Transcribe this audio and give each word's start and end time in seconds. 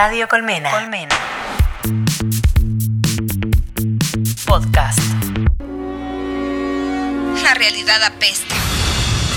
Radio 0.00 0.28
Colmena. 0.28 0.70
Colmena. 0.70 1.16
Podcast. 4.46 5.00
La 7.42 7.54
realidad 7.54 8.04
apesta. 8.04 8.54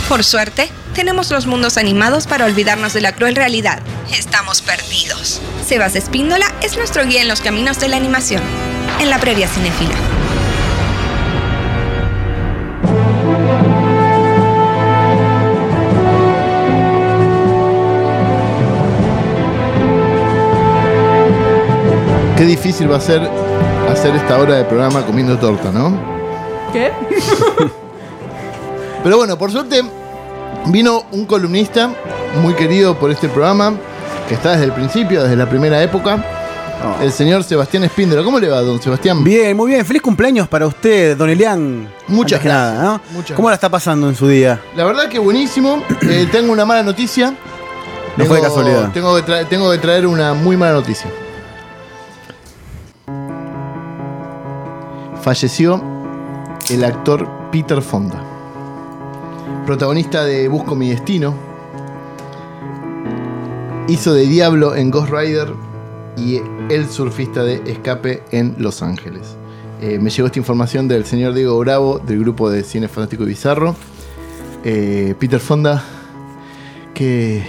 Por 0.07 0.23
suerte, 0.23 0.69
tenemos 0.93 1.31
los 1.31 1.47
mundos 1.47 1.77
animados 1.77 2.27
para 2.27 2.45
olvidarnos 2.45 2.93
de 2.93 3.01
la 3.01 3.15
cruel 3.15 3.35
realidad. 3.35 3.79
Estamos 4.11 4.61
perdidos. 4.61 5.41
Sebas 5.65 5.95
Espíndola 5.95 6.45
es 6.61 6.77
nuestro 6.77 7.07
guía 7.07 7.23
en 7.23 7.27
los 7.27 7.41
caminos 7.41 7.79
de 7.79 7.87
la 7.87 7.97
animación, 7.97 8.43
en 8.99 9.09
la 9.09 9.17
previa 9.17 9.47
cinefila. 9.47 9.95
Qué 22.41 22.47
difícil 22.47 22.91
va 22.91 22.97
a 22.97 22.99
ser 22.99 23.21
hacer 23.87 24.15
esta 24.15 24.39
hora 24.39 24.55
de 24.55 24.63
programa 24.63 25.05
comiendo 25.05 25.37
torta, 25.37 25.71
¿no? 25.71 25.95
¿Qué? 26.73 26.91
Pero 29.03 29.17
bueno, 29.17 29.37
por 29.37 29.51
suerte 29.51 29.83
vino 30.65 31.03
un 31.11 31.27
columnista 31.27 31.91
muy 32.41 32.55
querido 32.55 32.97
por 32.97 33.11
este 33.11 33.29
programa, 33.29 33.75
que 34.27 34.33
está 34.33 34.53
desde 34.53 34.63
el 34.65 34.71
principio, 34.71 35.21
desde 35.21 35.35
la 35.35 35.47
primera 35.47 35.83
época, 35.83 36.25
el 36.99 37.11
señor 37.11 37.43
Sebastián 37.43 37.83
Espíndola. 37.83 38.23
¿Cómo 38.23 38.39
le 38.39 38.49
va, 38.49 38.61
don 38.61 38.81
Sebastián? 38.81 39.23
Bien, 39.23 39.55
muy 39.55 39.73
bien. 39.73 39.85
Feliz 39.85 40.01
cumpleaños 40.01 40.47
para 40.47 40.65
usted, 40.65 41.15
don 41.15 41.29
Elian. 41.29 41.93
Muchas 42.07 42.39
Antes 42.39 42.41
que 42.41 42.47
gracias. 42.47 42.73
nada, 42.73 42.83
¿no? 42.83 43.01
Muchas 43.11 43.35
¿Cómo 43.35 43.49
la 43.49 43.53
está 43.53 43.69
pasando 43.69 44.09
en 44.09 44.15
su 44.15 44.27
día? 44.27 44.59
La 44.75 44.83
verdad 44.83 45.07
que 45.09 45.19
buenísimo. 45.19 45.83
Eh, 46.09 46.27
tengo 46.31 46.51
una 46.51 46.65
mala 46.65 46.81
noticia. 46.81 47.35
No 48.17 48.25
fue 48.25 48.37
de 48.37 48.43
casualidad. 48.43 48.91
Tengo 48.91 49.15
que, 49.15 49.45
tengo 49.45 49.71
que 49.71 49.77
traer 49.77 50.07
una 50.07 50.33
muy 50.33 50.57
mala 50.57 50.73
noticia. 50.73 51.07
Falleció 55.21 55.79
el 56.71 56.83
actor 56.83 57.29
Peter 57.51 57.79
Fonda, 57.83 58.23
protagonista 59.67 60.25
de 60.25 60.47
Busco 60.47 60.75
mi 60.75 60.89
destino. 60.89 61.35
Hizo 63.87 64.15
de 64.15 64.25
Diablo 64.25 64.75
en 64.75 64.89
Ghost 64.89 65.11
Rider 65.11 65.53
y 66.17 66.41
el 66.73 66.89
surfista 66.89 67.43
de 67.43 67.61
Escape 67.67 68.23
en 68.31 68.55
Los 68.57 68.81
Ángeles. 68.81 69.35
Eh, 69.79 69.99
me 69.99 70.09
llegó 70.09 70.25
esta 70.25 70.39
información 70.39 70.87
del 70.87 71.05
señor 71.05 71.35
Diego 71.35 71.59
Bravo 71.59 71.99
del 71.99 72.19
grupo 72.21 72.49
de 72.49 72.63
Cine 72.63 72.87
Fantástico 72.87 73.21
y 73.21 73.27
Bizarro. 73.27 73.75
Eh, 74.63 75.13
Peter 75.19 75.39
Fonda, 75.39 75.83
que. 76.95 77.43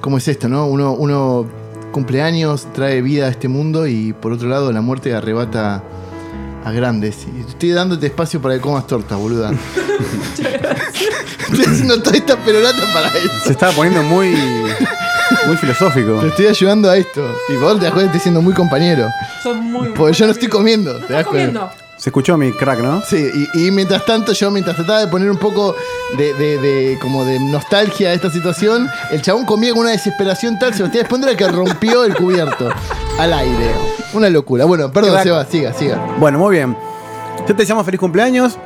¿Cómo 0.00 0.16
es 0.16 0.28
esto, 0.28 0.48
no? 0.48 0.66
Uno, 0.66 0.92
uno 0.92 1.46
cumple 1.92 2.22
años, 2.22 2.66
trae 2.72 3.02
vida 3.02 3.26
a 3.26 3.28
este 3.28 3.48
mundo 3.48 3.86
y 3.86 4.14
por 4.14 4.32
otro 4.32 4.48
lado 4.48 4.72
la 4.72 4.80
muerte 4.80 5.14
arrebata 5.14 5.82
a 6.64 6.72
grandes. 6.72 7.26
Y 7.36 7.40
estoy 7.40 7.70
dándote 7.70 8.06
espacio 8.06 8.40
para 8.40 8.54
que 8.54 8.60
comas 8.60 8.86
torta, 8.86 9.16
boluda. 9.16 9.52
estoy 11.50 11.64
haciendo 11.64 12.02
toda 12.02 12.16
esta 12.16 12.36
perorata 12.36 12.82
para 12.92 13.08
eso. 13.08 13.44
Se 13.44 13.52
estaba 13.52 13.72
poniendo 13.72 14.02
muy, 14.02 14.34
muy 15.46 15.56
filosófico. 15.56 16.20
Te 16.20 16.28
estoy 16.28 16.46
ayudando 16.46 16.90
a 16.90 16.96
esto. 16.96 17.38
Y 17.48 17.56
vos 17.56 17.78
te 17.78 17.84
das 17.84 17.92
cuenta, 17.92 18.12
estoy 18.12 18.20
siendo 18.20 18.40
muy 18.40 18.54
compañero. 18.54 19.08
Son 19.42 19.60
muy. 19.70 19.90
Porque 19.90 20.14
yo 20.14 20.26
no 20.26 20.32
estoy 20.32 20.48
comiendo. 20.48 20.94
¿te 21.00 21.12
das 21.12 21.26
comiendo? 21.26 21.70
Se 22.04 22.10
escuchó 22.10 22.36
mi 22.36 22.52
crack, 22.52 22.80
¿no? 22.80 23.00
Sí, 23.00 23.30
y, 23.54 23.66
y 23.66 23.70
mientras 23.70 24.04
tanto 24.04 24.34
yo, 24.34 24.50
mientras 24.50 24.76
trataba 24.76 25.00
de 25.00 25.06
poner 25.08 25.30
un 25.30 25.38
poco 25.38 25.74
de, 26.18 26.34
de- 26.34 26.58
de- 26.58 26.98
como 27.00 27.24
de 27.24 27.40
nostalgia 27.40 28.10
a 28.10 28.12
esta 28.12 28.28
situación, 28.30 28.90
el 29.10 29.22
chabón 29.22 29.46
comía 29.46 29.70
con 29.70 29.80
una 29.80 29.92
desesperación 29.92 30.58
tal, 30.58 30.74
Sebastián 30.74 31.04
Espondra 31.04 31.34
que 31.34 31.48
rompió 31.48 32.04
el 32.04 32.14
cubierto 32.14 32.68
al 33.18 33.32
aire. 33.32 33.70
Una 34.12 34.28
locura. 34.28 34.66
Bueno, 34.66 34.92
perdón, 34.92 35.12
Crack. 35.12 35.22
Seba, 35.24 35.46
siga, 35.46 35.72
siga. 35.72 35.96
Bueno, 36.18 36.38
muy 36.38 36.56
bien. 36.56 36.76
Ya 37.38 37.46
te 37.46 37.54
deseamos 37.54 37.86
feliz 37.86 37.98
cumpleaños. 37.98 38.58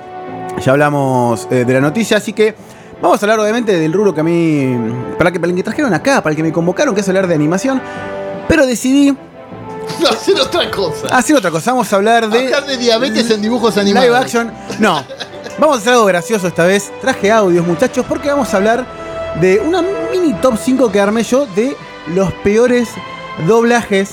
Ya 0.60 0.72
hablamos 0.72 1.46
eh, 1.52 1.64
de 1.64 1.72
la 1.74 1.80
noticia, 1.80 2.16
así 2.16 2.32
que 2.32 2.56
vamos 3.00 3.22
a 3.22 3.24
hablar 3.24 3.38
obviamente 3.38 3.78
del 3.78 3.92
rubro 3.92 4.12
que 4.12 4.20
a 4.20 4.24
mí. 4.24 4.76
Para 5.16 5.30
que, 5.30 5.38
para 5.38 5.50
el 5.50 5.56
que 5.56 5.62
trajeron 5.62 5.94
acá, 5.94 6.24
para 6.24 6.32
el 6.32 6.36
que 6.36 6.42
me 6.42 6.50
convocaron, 6.50 6.92
que 6.92 7.02
es 7.02 7.08
hablar 7.08 7.28
de 7.28 7.36
animación. 7.36 7.80
Pero 8.48 8.66
decidí 8.66 9.16
Hacer 10.10 10.40
otra 10.40 10.70
cosa. 10.70 11.06
hacer 11.16 11.36
otra 11.36 11.50
cosa. 11.50 11.72
Vamos 11.72 11.92
a 11.92 11.96
hablar 11.96 12.28
de. 12.28 12.38
Hablar 12.46 12.66
de 12.66 12.76
diabetes 12.76 13.30
en 13.30 13.42
dibujos 13.42 13.76
animados. 13.76 14.06
Live 14.08 14.16
action. 14.18 14.52
No. 14.78 15.04
Vamos 15.58 15.76
a 15.76 15.80
hacer 15.80 15.92
algo 15.94 16.04
gracioso 16.06 16.46
esta 16.48 16.64
vez. 16.64 16.90
Traje 17.00 17.30
audios, 17.32 17.66
muchachos, 17.66 18.06
porque 18.08 18.28
vamos 18.30 18.52
a 18.54 18.56
hablar 18.58 18.86
de 19.40 19.58
una 19.60 19.82
mini 20.12 20.32
top 20.34 20.56
5 20.62 20.90
que 20.92 21.00
armé 21.00 21.22
yo 21.24 21.46
de 21.46 21.76
los 22.14 22.32
peores 22.44 22.88
doblajes. 23.46 24.10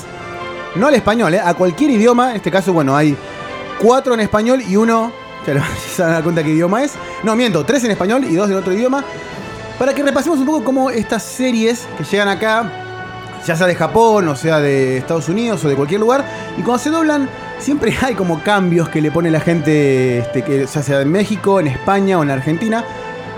No 0.74 0.88
al 0.88 0.94
español, 0.94 1.34
¿eh? 1.34 1.40
a 1.42 1.54
cualquier 1.54 1.90
idioma. 1.90 2.30
En 2.30 2.36
este 2.36 2.50
caso, 2.50 2.72
bueno, 2.72 2.96
hay 2.96 3.16
cuatro 3.80 4.14
en 4.14 4.20
español 4.20 4.62
y 4.66 4.76
uno. 4.76 5.12
Ya 5.46 5.54
lo- 5.54 5.62
se 5.94 6.02
van 6.02 6.10
a 6.10 6.14
dar 6.14 6.22
cuenta 6.22 6.42
qué 6.42 6.50
idioma 6.50 6.82
es. 6.82 6.92
No, 7.22 7.34
miento, 7.36 7.64
tres 7.64 7.84
en 7.84 7.92
español 7.92 8.24
y 8.24 8.34
dos 8.34 8.48
de 8.48 8.56
otro 8.56 8.72
idioma. 8.72 9.04
Para 9.78 9.94
que 9.94 10.02
repasemos 10.02 10.38
un 10.38 10.46
poco 10.46 10.64
cómo 10.64 10.90
estas 10.90 11.22
series 11.22 11.86
que 11.98 12.04
llegan 12.04 12.28
acá 12.28 12.70
ya 13.46 13.56
sea 13.56 13.66
de 13.66 13.74
Japón, 13.74 14.28
o 14.28 14.36
sea 14.36 14.58
de 14.60 14.98
Estados 14.98 15.28
Unidos 15.28 15.64
o 15.64 15.68
de 15.68 15.76
cualquier 15.76 16.00
lugar, 16.00 16.24
y 16.58 16.62
cuando 16.62 16.82
se 16.82 16.90
doblan, 16.90 17.28
siempre 17.58 17.94
hay 18.02 18.14
como 18.14 18.42
cambios 18.42 18.88
que 18.88 19.00
le 19.00 19.10
pone 19.10 19.30
la 19.30 19.40
gente, 19.40 20.18
este, 20.18 20.42
que 20.42 20.66
ya 20.66 20.82
sea 20.82 21.00
en 21.00 21.10
México, 21.12 21.60
en 21.60 21.68
España 21.68 22.18
o 22.18 22.22
en 22.22 22.30
Argentina. 22.30 22.84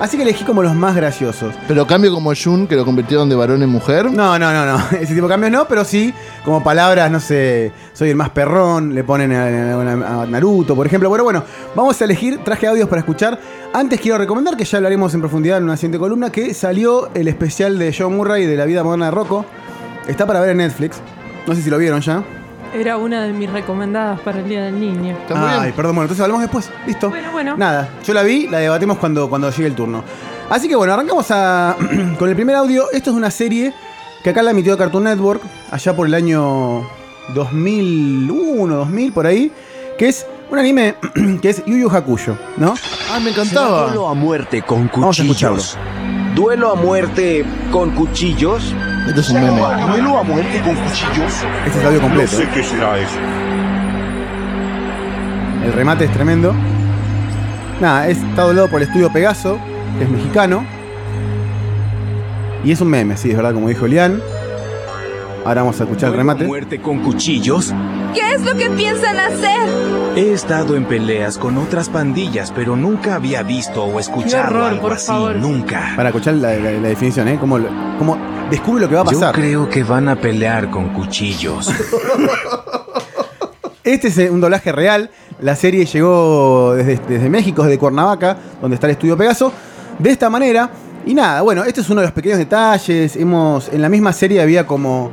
Así 0.01 0.17
que 0.17 0.23
elegí 0.23 0.45
como 0.45 0.63
los 0.63 0.77
más 0.77 0.95
graciosos. 0.95 1.53
Pero 1.67 1.85
cambio 1.85 2.13
como 2.15 2.31
Jun, 2.33 2.69
que 2.69 2.77
lo 2.77 2.85
convirtieron 2.85 3.29
de 3.29 3.35
varón 3.35 3.65
en 3.65 3.69
mujer. 3.69 4.05
No, 4.13 4.39
no, 4.39 4.53
no, 4.53 4.65
no. 4.65 4.79
Ese 4.97 5.13
tipo 5.13 5.27
de 5.27 5.33
cambios 5.33 5.51
no, 5.51 5.67
pero 5.67 5.85
sí 5.85 6.15
como 6.45 6.63
palabras, 6.63 7.11
no 7.11 7.19
sé, 7.19 7.73
soy 7.95 8.11
el 8.11 8.15
más 8.15 8.31
perrón, 8.31 8.95
le 8.95 9.03
ponen 9.03 9.33
a, 9.33 9.43
a- 9.43 10.23
a 10.23 10.27
Naruto, 10.27 10.77
por 10.77 10.87
ejemplo. 10.87 11.09
Bueno, 11.09 11.25
bueno, 11.25 11.43
vamos 11.75 12.01
a 12.01 12.05
elegir, 12.05 12.39
traje 12.45 12.69
audios 12.69 12.89
para 12.89 13.01
escuchar. 13.01 13.41
Antes 13.75 14.01
quiero 14.01 14.19
recomendar 14.19 14.57
que 14.57 14.65
ya 14.65 14.79
hablaremos 14.79 15.13
en 15.15 15.21
profundidad 15.21 15.59
en 15.59 15.65
una 15.65 15.77
siguiente 15.77 15.99
columna, 15.99 16.31
que 16.31 16.55
salió 16.55 17.11
el 17.15 17.27
especial 17.27 17.77
de 17.77 17.93
John 17.99 18.17
Murray 18.17 18.47
de 18.47 18.55
la 18.57 18.67
vida 18.67 18.85
moderna 18.85 19.07
de 19.07 19.11
Rocco. 19.11 19.47
Está 20.09 20.27
para 20.27 20.41
ver 20.41 20.51
en 20.51 20.57
Netflix. 20.59 21.01
No 21.47 21.55
sé 21.55 21.63
si 21.63 21.71
lo 21.71 21.79
vieron 21.79 22.01
ya. 22.01 22.23
Era 22.75 22.97
una 22.99 23.23
de 23.23 23.33
mis 23.33 23.51
recomendadas 23.51 24.21
para 24.21 24.41
el 24.41 24.49
Día 24.49 24.65
del 24.65 24.79
Niño. 24.79 25.17
Está 25.17 25.35
muy 25.37 25.49
Ay, 25.49 25.61
bien. 25.63 25.73
perdón, 25.75 25.95
bueno, 25.95 26.03
entonces 26.05 26.23
hablamos 26.23 26.43
después. 26.43 26.71
Listo. 26.87 27.09
Bueno, 27.09 27.31
bueno. 27.33 27.57
Nada, 27.57 27.89
yo 28.05 28.13
la 28.13 28.23
vi, 28.23 28.47
la 28.49 28.59
debatimos 28.59 28.99
cuando, 28.99 29.29
cuando 29.29 29.51
llegue 29.51 29.67
el 29.67 29.75
turno. 29.75 30.03
Así 30.51 30.69
que 30.69 30.77
bueno, 30.77 30.93
arrancamos 30.93 31.27
a- 31.31 31.77
con 32.19 32.29
el 32.29 32.35
primer 32.35 32.57
audio. 32.57 32.91
Esto 32.93 33.11
es 33.11 33.17
una 33.17 33.31
serie 33.31 33.73
que 34.23 34.31
acá 34.31 34.43
la 34.43 34.51
emitió 34.51 34.77
Cartoon 34.77 35.05
Network, 35.05 35.41
allá 35.71 35.95
por 35.97 36.07
el 36.07 36.15
año 36.15 36.83
2001, 37.35 38.75
2000, 38.77 39.13
por 39.13 39.27
ahí, 39.27 39.51
que 39.99 40.09
es 40.09 40.27
un 40.51 40.59
anime 40.59 40.95
que 41.43 41.49
es 41.51 41.65
Yu 41.65 41.77
Yu 41.77 41.89
Hakusho, 41.91 42.37
¿no? 42.57 42.75
Ah, 43.13 43.21
me 43.21 43.31
encantaba. 43.31 43.85
Duelo 43.87 44.09
a 44.09 44.15
muerte 44.15 44.63
con 44.63 44.91
Vamos 44.95 45.21
a 45.21 45.27
cuchillos. 45.27 45.77
Duelo 46.35 46.71
a 46.73 46.75
muerte 46.75 47.45
con 47.71 47.91
cuchillos. 47.93 48.75
Esto 49.09 49.21
es 49.21 49.31
un 49.31 49.41
meme. 49.43 49.61
Duelo 49.89 50.19
a 50.19 50.23
muerte 50.23 50.61
con 50.63 50.75
cuchillos. 50.77 51.33
Este 51.67 51.71
es 51.71 51.77
el 51.77 51.87
audio 51.87 52.01
completo. 52.01 52.37
qué 52.55 52.63
será 52.63 52.99
eso. 52.99 53.19
El 55.65 55.73
remate 55.73 56.05
es 56.05 56.13
tremendo. 56.13 56.55
Nada, 57.81 58.09
es- 58.09 58.19
está 58.19 58.43
doblado 58.43 58.69
por 58.69 58.81
el 58.83 58.89
estudio 58.89 59.11
Pegaso, 59.13 59.59
que 59.99 60.05
es 60.05 60.11
mexicano. 60.11 60.65
Y 62.65 62.73
es 62.73 62.81
un 62.81 62.89
meme, 62.89 63.17
sí, 63.17 63.31
es 63.31 63.37
verdad, 63.37 63.55
como 63.55 63.69
dijo 63.69 63.87
Lian. 63.87 64.21
Ahora 65.45 65.63
vamos 65.63 65.81
a 65.81 65.85
escuchar 65.85 66.11
el 66.11 66.17
remate. 66.17 66.45
muerte 66.47 66.81
con 66.81 66.99
cuchillos. 66.99 67.73
¿Qué 68.13 68.35
es 68.35 68.43
lo 68.43 68.55
que 68.57 68.69
piensan 68.71 69.17
hacer? 69.19 69.69
He 70.17 70.33
estado 70.33 70.77
en 70.77 70.85
peleas 70.85 71.39
con 71.39 71.57
otras 71.59 71.89
pandillas, 71.89 72.53
pero 72.55 72.75
nunca 72.77 73.15
había 73.15 73.43
visto 73.43 73.85
o 73.85 74.01
escuchado 74.01 74.49
horror, 74.49 74.71
algo 74.71 74.83
por 74.83 74.93
así. 74.95 75.07
favor. 75.07 75.37
Nunca. 75.37 75.93
Para 75.97 76.09
escuchar 76.09 76.35
la, 76.35 76.53
la- 76.55 76.73
la 76.73 76.89
definición, 76.89 77.29
¿eh? 77.29 77.39
Cómo, 77.41 77.59
lo- 77.59 77.69
cómo 77.99 78.17
descubre 78.51 78.83
lo 78.83 78.89
que 78.89 78.95
va 78.95 79.03
a 79.03 79.05
Yo 79.05 79.11
pasar. 79.13 79.35
creo 79.35 79.69
que 79.69 79.83
van 79.85 80.09
a 80.09 80.17
pelear 80.17 80.71
con 80.71 80.91
cuchillos. 80.95 81.71
Este 83.85 84.09
es 84.09 84.19
eh, 84.19 84.31
un 84.31 84.41
doblaje 84.41 84.71
real. 84.71 85.11
La 85.41 85.57
serie 85.57 85.87
llegó 85.87 86.75
desde, 86.75 86.99
desde 87.09 87.31
México, 87.31 87.63
desde 87.63 87.79
Cuernavaca, 87.79 88.37
donde 88.61 88.75
está 88.75 88.87
el 88.87 88.91
estudio 88.93 89.17
Pegaso. 89.17 89.51
De 89.99 90.11
esta 90.11 90.29
manera. 90.29 90.69
Y 91.07 91.15
nada, 91.15 91.41
bueno, 91.41 91.65
este 91.65 91.81
es 91.81 91.89
uno 91.89 92.01
de 92.03 92.07
los 92.09 92.13
pequeños 92.13 92.37
detalles. 92.39 93.17
Hemos. 93.17 93.69
En 93.73 93.81
la 93.81 93.89
misma 93.89 94.13
serie 94.13 94.43
había 94.43 94.67
como. 94.67 95.11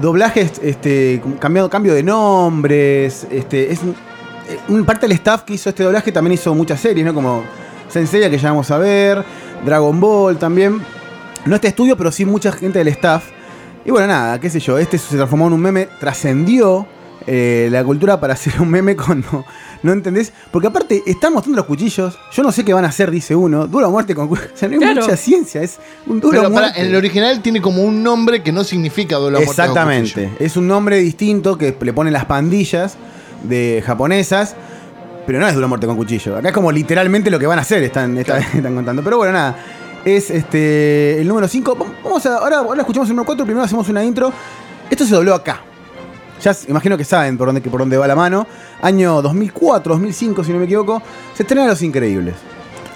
Doblajes, 0.00 0.60
este. 0.62 1.22
Cambiado, 1.38 1.70
cambio 1.70 1.94
de 1.94 2.02
nombres. 2.02 3.28
Este. 3.30 3.70
Es 3.70 3.80
un, 3.82 3.90
eh, 3.90 4.58
un- 4.68 4.84
parte 4.84 5.06
del 5.06 5.12
staff 5.12 5.42
que 5.42 5.54
hizo 5.54 5.68
este 5.68 5.84
doblaje 5.84 6.10
también 6.10 6.34
hizo 6.34 6.52
muchas 6.54 6.80
series, 6.80 7.06
¿no? 7.06 7.14
Como 7.14 7.44
Senseiya, 7.88 8.28
que 8.28 8.38
ya 8.38 8.48
vamos 8.50 8.68
a 8.72 8.78
ver. 8.78 9.22
Dragon 9.64 10.00
Ball 10.00 10.36
también. 10.36 10.80
No 11.46 11.54
este 11.54 11.68
estudio, 11.68 11.96
pero 11.96 12.12
sí 12.12 12.24
mucha 12.24 12.52
gente 12.52 12.78
del 12.78 12.88
staff. 12.88 13.24
Y 13.84 13.90
bueno, 13.90 14.06
nada, 14.08 14.38
qué 14.38 14.50
sé 14.50 14.60
yo, 14.60 14.78
este 14.78 14.98
se 14.98 15.16
transformó 15.16 15.46
en 15.46 15.54
un 15.54 15.60
meme, 15.60 15.88
trascendió 15.98 16.86
eh, 17.26 17.68
la 17.70 17.82
cultura 17.82 18.20
para 18.20 18.34
hacer 18.34 18.60
un 18.60 18.68
meme 18.70 18.94
cuando 18.94 19.44
no 19.82 19.92
entendés. 19.92 20.32
Porque 20.50 20.68
aparte, 20.68 21.02
están 21.06 21.32
mostrando 21.32 21.56
los 21.56 21.66
cuchillos. 21.66 22.18
Yo 22.32 22.42
no 22.42 22.52
sé 22.52 22.64
qué 22.64 22.74
van 22.74 22.84
a 22.84 22.88
hacer, 22.88 23.10
dice 23.10 23.34
uno. 23.34 23.66
Dura 23.66 23.88
muerte 23.88 24.14
con 24.14 24.28
cuchillos. 24.28 24.52
O 24.54 24.56
sea, 24.56 24.68
no 24.68 24.74
hay 24.74 24.80
Claro. 24.80 25.00
mucha 25.02 25.16
ciencia. 25.16 25.62
Es 25.62 25.78
un 26.06 26.20
duro 26.20 26.30
Pero 26.32 26.42
para, 26.52 26.66
muerte. 26.66 26.80
en 26.80 26.86
el 26.88 26.94
original 26.96 27.40
tiene 27.40 27.60
como 27.62 27.82
un 27.82 28.02
nombre 28.02 28.42
que 28.42 28.52
no 28.52 28.62
significa 28.64 29.16
doble 29.16 29.38
muerte 29.38 29.46
con 29.46 29.64
Exactamente. 29.64 30.30
Es 30.38 30.56
un 30.58 30.68
nombre 30.68 30.98
distinto 30.98 31.56
que 31.56 31.74
le 31.80 31.92
ponen 31.94 32.12
las 32.12 32.26
pandillas 32.26 32.96
de 33.44 33.82
japonesas. 33.86 34.54
Pero 35.26 35.38
no 35.38 35.46
es 35.46 35.54
dura 35.54 35.68
muerte 35.68 35.86
con 35.86 35.96
cuchillo. 35.96 36.36
Acá 36.36 36.48
es 36.48 36.54
como 36.54 36.72
literalmente 36.72 37.30
lo 37.30 37.38
que 37.38 37.46
van 37.46 37.58
a 37.58 37.62
hacer, 37.62 37.82
están, 37.82 38.18
están, 38.18 38.42
están 38.54 38.74
contando. 38.74 39.02
Pero 39.02 39.16
bueno, 39.18 39.32
nada. 39.32 39.56
Es 40.04 40.30
este 40.30 41.20
el 41.20 41.28
número 41.28 41.46
5. 41.48 41.76
Vamos 42.04 42.24
a. 42.26 42.36
Ahora, 42.38 42.58
ahora 42.58 42.80
escuchamos 42.80 43.08
el 43.08 43.14
número 43.16 43.26
4. 43.26 43.44
Primero 43.44 43.64
hacemos 43.64 43.88
una 43.88 44.02
intro. 44.04 44.32
Esto 44.88 45.04
se 45.04 45.14
dobló 45.14 45.34
acá. 45.34 45.60
Ya 46.42 46.56
imagino 46.68 46.96
que 46.96 47.04
saben 47.04 47.36
por 47.36 47.46
dónde, 47.48 47.60
por 47.60 47.80
dónde 47.80 47.96
va 47.98 48.06
la 48.06 48.16
mano. 48.16 48.46
Año 48.80 49.20
2004, 49.20 49.92
2005, 49.94 50.42
si 50.44 50.52
no 50.52 50.58
me 50.58 50.64
equivoco. 50.64 51.02
Se 51.34 51.42
estrena 51.42 51.66
Los 51.66 51.82
Increíbles. 51.82 52.34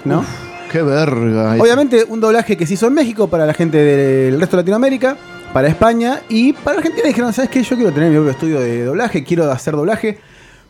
¿No? 0.03 0.25
Qué 0.71 0.81
verga. 0.81 1.55
Obviamente 1.59 2.05
un 2.09 2.19
doblaje 2.19 2.57
que 2.57 2.65
se 2.65 2.73
hizo 2.73 2.87
en 2.87 2.93
México 2.93 3.27
para 3.27 3.45
la 3.45 3.53
gente 3.53 3.77
del 3.77 4.39
resto 4.39 4.57
de 4.57 4.63
Latinoamérica, 4.63 5.15
para 5.53 5.67
España 5.67 6.21
y 6.27 6.53
para 6.53 6.77
Argentina 6.77 7.07
dijeron, 7.07 7.31
¿sabes 7.33 7.49
qué? 7.51 7.61
Yo 7.63 7.75
quiero 7.75 7.93
tener 7.93 8.09
mi 8.09 8.15
propio 8.15 8.31
estudio 8.31 8.59
de 8.59 8.83
doblaje, 8.83 9.23
quiero 9.23 9.49
hacer 9.51 9.75
doblaje. 9.75 10.19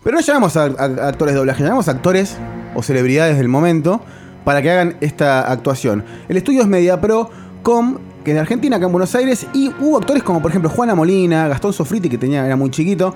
Pero 0.04 0.18
no 0.18 0.22
llamamos 0.22 0.56
a, 0.58 0.66
a- 0.66 0.66
a 1.06 1.08
actores 1.08 1.34
de 1.34 1.38
doblaje, 1.40 1.64
llamamos 1.64 1.88
a 1.88 1.92
actores 1.92 2.36
o 2.76 2.84
celebridades 2.84 3.38
del 3.38 3.48
momento 3.48 4.02
para 4.46 4.62
que 4.62 4.72
hagan 4.72 4.96
esta 5.02 5.52
actuación. 5.52 6.06
El 6.30 6.38
estudio 6.38 6.62
es 6.62 6.68
MediaPro.com, 6.68 7.98
que 8.24 8.32
es 8.32 8.36
de 8.36 8.40
Argentina, 8.40 8.78
acá 8.78 8.86
en 8.86 8.92
Buenos 8.94 9.14
Aires, 9.16 9.48
y 9.54 9.74
hubo 9.80 9.98
actores 9.98 10.24
como 10.24 10.42
por 10.42 10.52
ejemplo 10.52 10.70
Juana 10.70 10.96
Molina, 10.96 11.50
Gastón 11.50 11.74
Sofriti, 11.74 12.08
que 12.08 12.18
tenía, 12.18 12.46
era 12.46 12.56
muy 12.56 12.70
chiquito, 12.70 13.14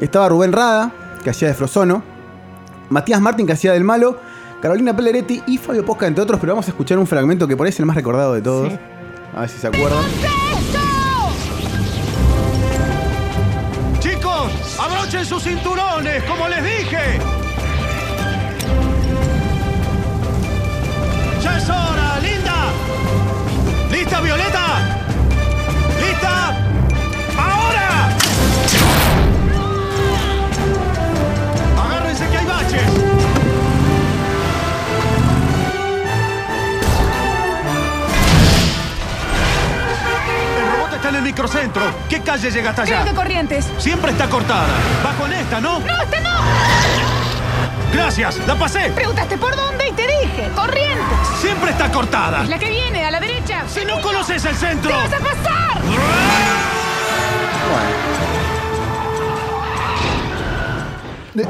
estaba 0.00 0.28
Rubén 0.30 0.52
Rada, 0.52 0.92
que 1.22 1.30
hacía 1.30 1.48
de 1.48 1.54
Frozono, 1.54 2.02
Matías 2.88 3.20
Martín, 3.20 3.46
que 3.46 3.52
hacía 3.52 3.72
del 3.72 3.84
malo, 3.84 4.18
Carolina 4.62 4.96
Pelleretti 4.96 5.42
y 5.46 5.58
Fabio 5.58 5.84
Posca, 5.84 6.06
entre 6.06 6.22
otros, 6.22 6.40
pero 6.40 6.54
vamos 6.54 6.66
a 6.66 6.70
escuchar 6.70 6.98
un 6.98 7.06
fragmento 7.06 7.46
que 7.46 7.56
por 7.56 7.66
ahí 7.66 7.70
es 7.70 7.78
el 7.80 7.86
más 7.86 7.96
recordado 7.96 8.32
de 8.34 8.40
todos. 8.40 8.72
Sí. 8.72 8.78
A 9.34 9.40
ver 9.40 9.48
si 9.48 9.58
se 9.58 9.66
acuerdan. 9.66 10.02
Chicos, 14.00 14.78
abrochen 14.80 15.24
sus 15.24 15.42
cinturones, 15.42 16.22
como 16.24 16.48
les 16.48 16.64
dije. 16.64 17.47
Microcentro. 41.38 41.82
¿Qué 42.08 42.20
calle 42.20 42.50
llega 42.50 42.70
hasta 42.70 42.82
allá? 42.82 43.02
Creo 43.02 43.14
que 43.14 43.14
Corrientes. 43.14 43.68
Siempre 43.78 44.10
está 44.10 44.28
cortada. 44.28 44.66
Va 45.06 45.12
con 45.12 45.32
esta, 45.32 45.60
¿no? 45.60 45.78
No, 45.78 46.02
esta 46.02 46.20
no. 46.20 46.30
Gracias, 47.92 48.44
la 48.44 48.56
pasé. 48.56 48.90
Preguntaste 48.90 49.38
por 49.38 49.54
dónde 49.54 49.88
y 49.88 49.92
te 49.92 50.02
dije. 50.02 50.50
Corrientes. 50.56 51.28
Siempre 51.40 51.70
está 51.70 51.92
cortada. 51.92 52.42
La 52.42 52.58
que 52.58 52.68
viene, 52.68 53.04
a 53.04 53.12
la 53.12 53.20
derecha. 53.20 53.62
Si 53.68 53.84
no 53.84 54.00
conoces 54.00 54.44
el 54.44 54.56
centro. 54.56 54.90
¡Te 54.90 54.96
vas 54.96 55.12
a 55.12 55.18
pasar! 55.18 55.82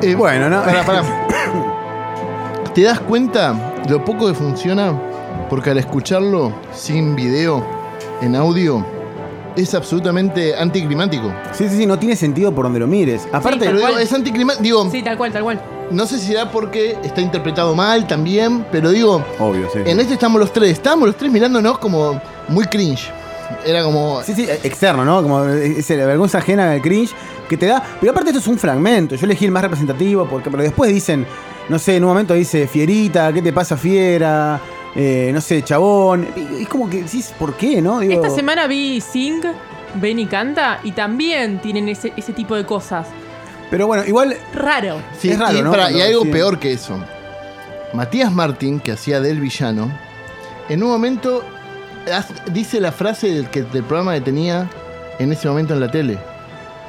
Eh, 0.02 0.14
Bueno, 0.14 0.50
no. 0.50 0.64
Pará, 0.64 0.85
pará. 0.85 1.02
¿Te 2.75 2.82
das 2.82 3.00
cuenta 3.00 3.55
lo 3.88 4.05
poco 4.05 4.26
que 4.26 4.35
funciona? 4.35 4.93
Porque 5.49 5.70
al 5.70 5.79
escucharlo 5.79 6.52
sin 6.75 7.17
video, 7.17 7.67
en 8.20 8.37
audio, 8.37 8.98
es 9.62 9.75
absolutamente 9.75 10.55
anticlimático. 10.56 11.32
Sí, 11.52 11.69
sí, 11.69 11.76
sí, 11.76 11.87
no 11.87 11.99
tiene 11.99 12.16
sentido 12.16 12.52
por 12.55 12.64
donde 12.64 12.78
lo 12.81 12.87
mires. 12.87 13.26
Aparte, 13.32 13.58
Pero 13.60 13.70
tal 13.72 13.76
digo, 13.78 13.88
cual. 13.88 14.02
es 14.02 14.12
anticlimático. 14.12 14.62
Digo, 14.62 14.90
Sí, 14.90 15.02
tal 15.02 15.16
cual, 15.16 15.32
tal 15.32 15.43
cual. 15.43 15.60
no 15.90 16.06
sé 16.06 16.19
si 16.19 16.26
será 16.28 16.50
porque 16.50 16.96
está 17.02 17.20
interpretado 17.20 17.75
mal 17.75 18.06
también, 18.06 18.64
pero 18.70 18.90
digo, 18.90 19.25
obvio, 19.38 19.69
sí. 19.72 19.81
en 19.84 20.00
este 20.00 20.14
estamos 20.14 20.40
los 20.40 20.52
tres. 20.52 20.70
Estábamos 20.72 21.08
los 21.08 21.16
tres 21.16 21.31
mirándonos 21.32 21.78
como 21.78 22.20
muy 22.49 22.64
cringe. 22.66 23.10
Era 23.64 23.82
como. 23.82 24.22
Sí, 24.22 24.34
sí, 24.34 24.46
externo, 24.62 25.05
¿no? 25.05 25.22
Como 25.22 25.44
esa 25.44 25.94
vergüenza 25.96 26.38
ajena 26.38 26.70
del 26.70 26.82
cringe 26.82 27.12
que 27.49 27.56
te 27.56 27.66
da. 27.66 27.82
Pero 27.99 28.12
aparte 28.12 28.31
esto 28.31 28.40
es 28.40 28.46
un 28.49 28.58
fragmento. 28.58 29.14
Yo 29.14 29.25
elegí 29.25 29.46
el 29.46 29.50
más 29.50 29.62
representativo 29.62 30.26
porque 30.28 30.50
pero 30.50 30.62
después 30.62 30.93
dicen, 30.93 31.26
no 31.70 31.78
sé, 31.78 31.96
en 31.96 32.04
un 32.04 32.11
momento 32.11 32.34
dice 32.34 32.66
Fierita, 32.69 33.32
¿qué 33.32 33.40
te 33.40 33.52
pasa, 33.54 33.76
Fiera? 33.78 34.61
Eh, 34.96 35.31
no 35.32 35.40
sé, 35.40 35.62
chabón. 35.62 36.26
Y 36.37 36.62
Es 36.62 36.69
como 36.69 36.88
que 36.88 37.02
decís, 37.02 37.32
¿por 37.38 37.55
qué, 37.56 37.81
no? 37.82 38.00
Digo, 38.00 38.14
Esta 38.14 38.31
semana 38.35 38.67
vi 38.67 39.00
Sing, 39.00 39.40
Ven 39.94 40.19
y 40.19 40.26
Canta, 40.26 40.81
y 40.82 40.93
también 40.93 41.61
tienen 41.61 41.88
ese, 41.88 42.12
ese 42.17 42.32
tipo 42.32 42.55
de 42.56 42.64
cosas. 42.67 43.06
Pero 43.70 43.87
bueno, 43.87 44.05
igual. 44.06 44.37
Raro. 44.55 44.96
Sí, 45.19 45.31
Es 45.31 45.38
raro, 45.38 45.58
y, 45.58 45.62
¿no? 45.62 45.70
pará, 45.70 45.85
Cuando 45.85 45.99
y 45.99 46.02
algo 46.02 46.23
peor 46.25 46.58
que 46.58 46.73
eso. 46.73 46.99
Matías 47.93 48.32
Martín, 48.32 48.81
que 48.81 48.93
hacía 48.93 49.20
del 49.20 49.40
villano, 49.40 49.90
en 50.69 50.82
un 50.82 50.90
momento 50.90 51.43
haz- 52.06 52.44
dice 52.52 52.81
la 52.81 52.93
frase 52.93 53.32
del, 53.32 53.49
que, 53.50 53.62
del 53.62 53.82
programa 53.85 54.14
que 54.14 54.20
tenía 54.23 54.69
en 55.19 55.32
ese 55.32 55.49
momento 55.49 55.75
en 55.75 55.81
la 55.81 55.90
tele. 55.90 56.19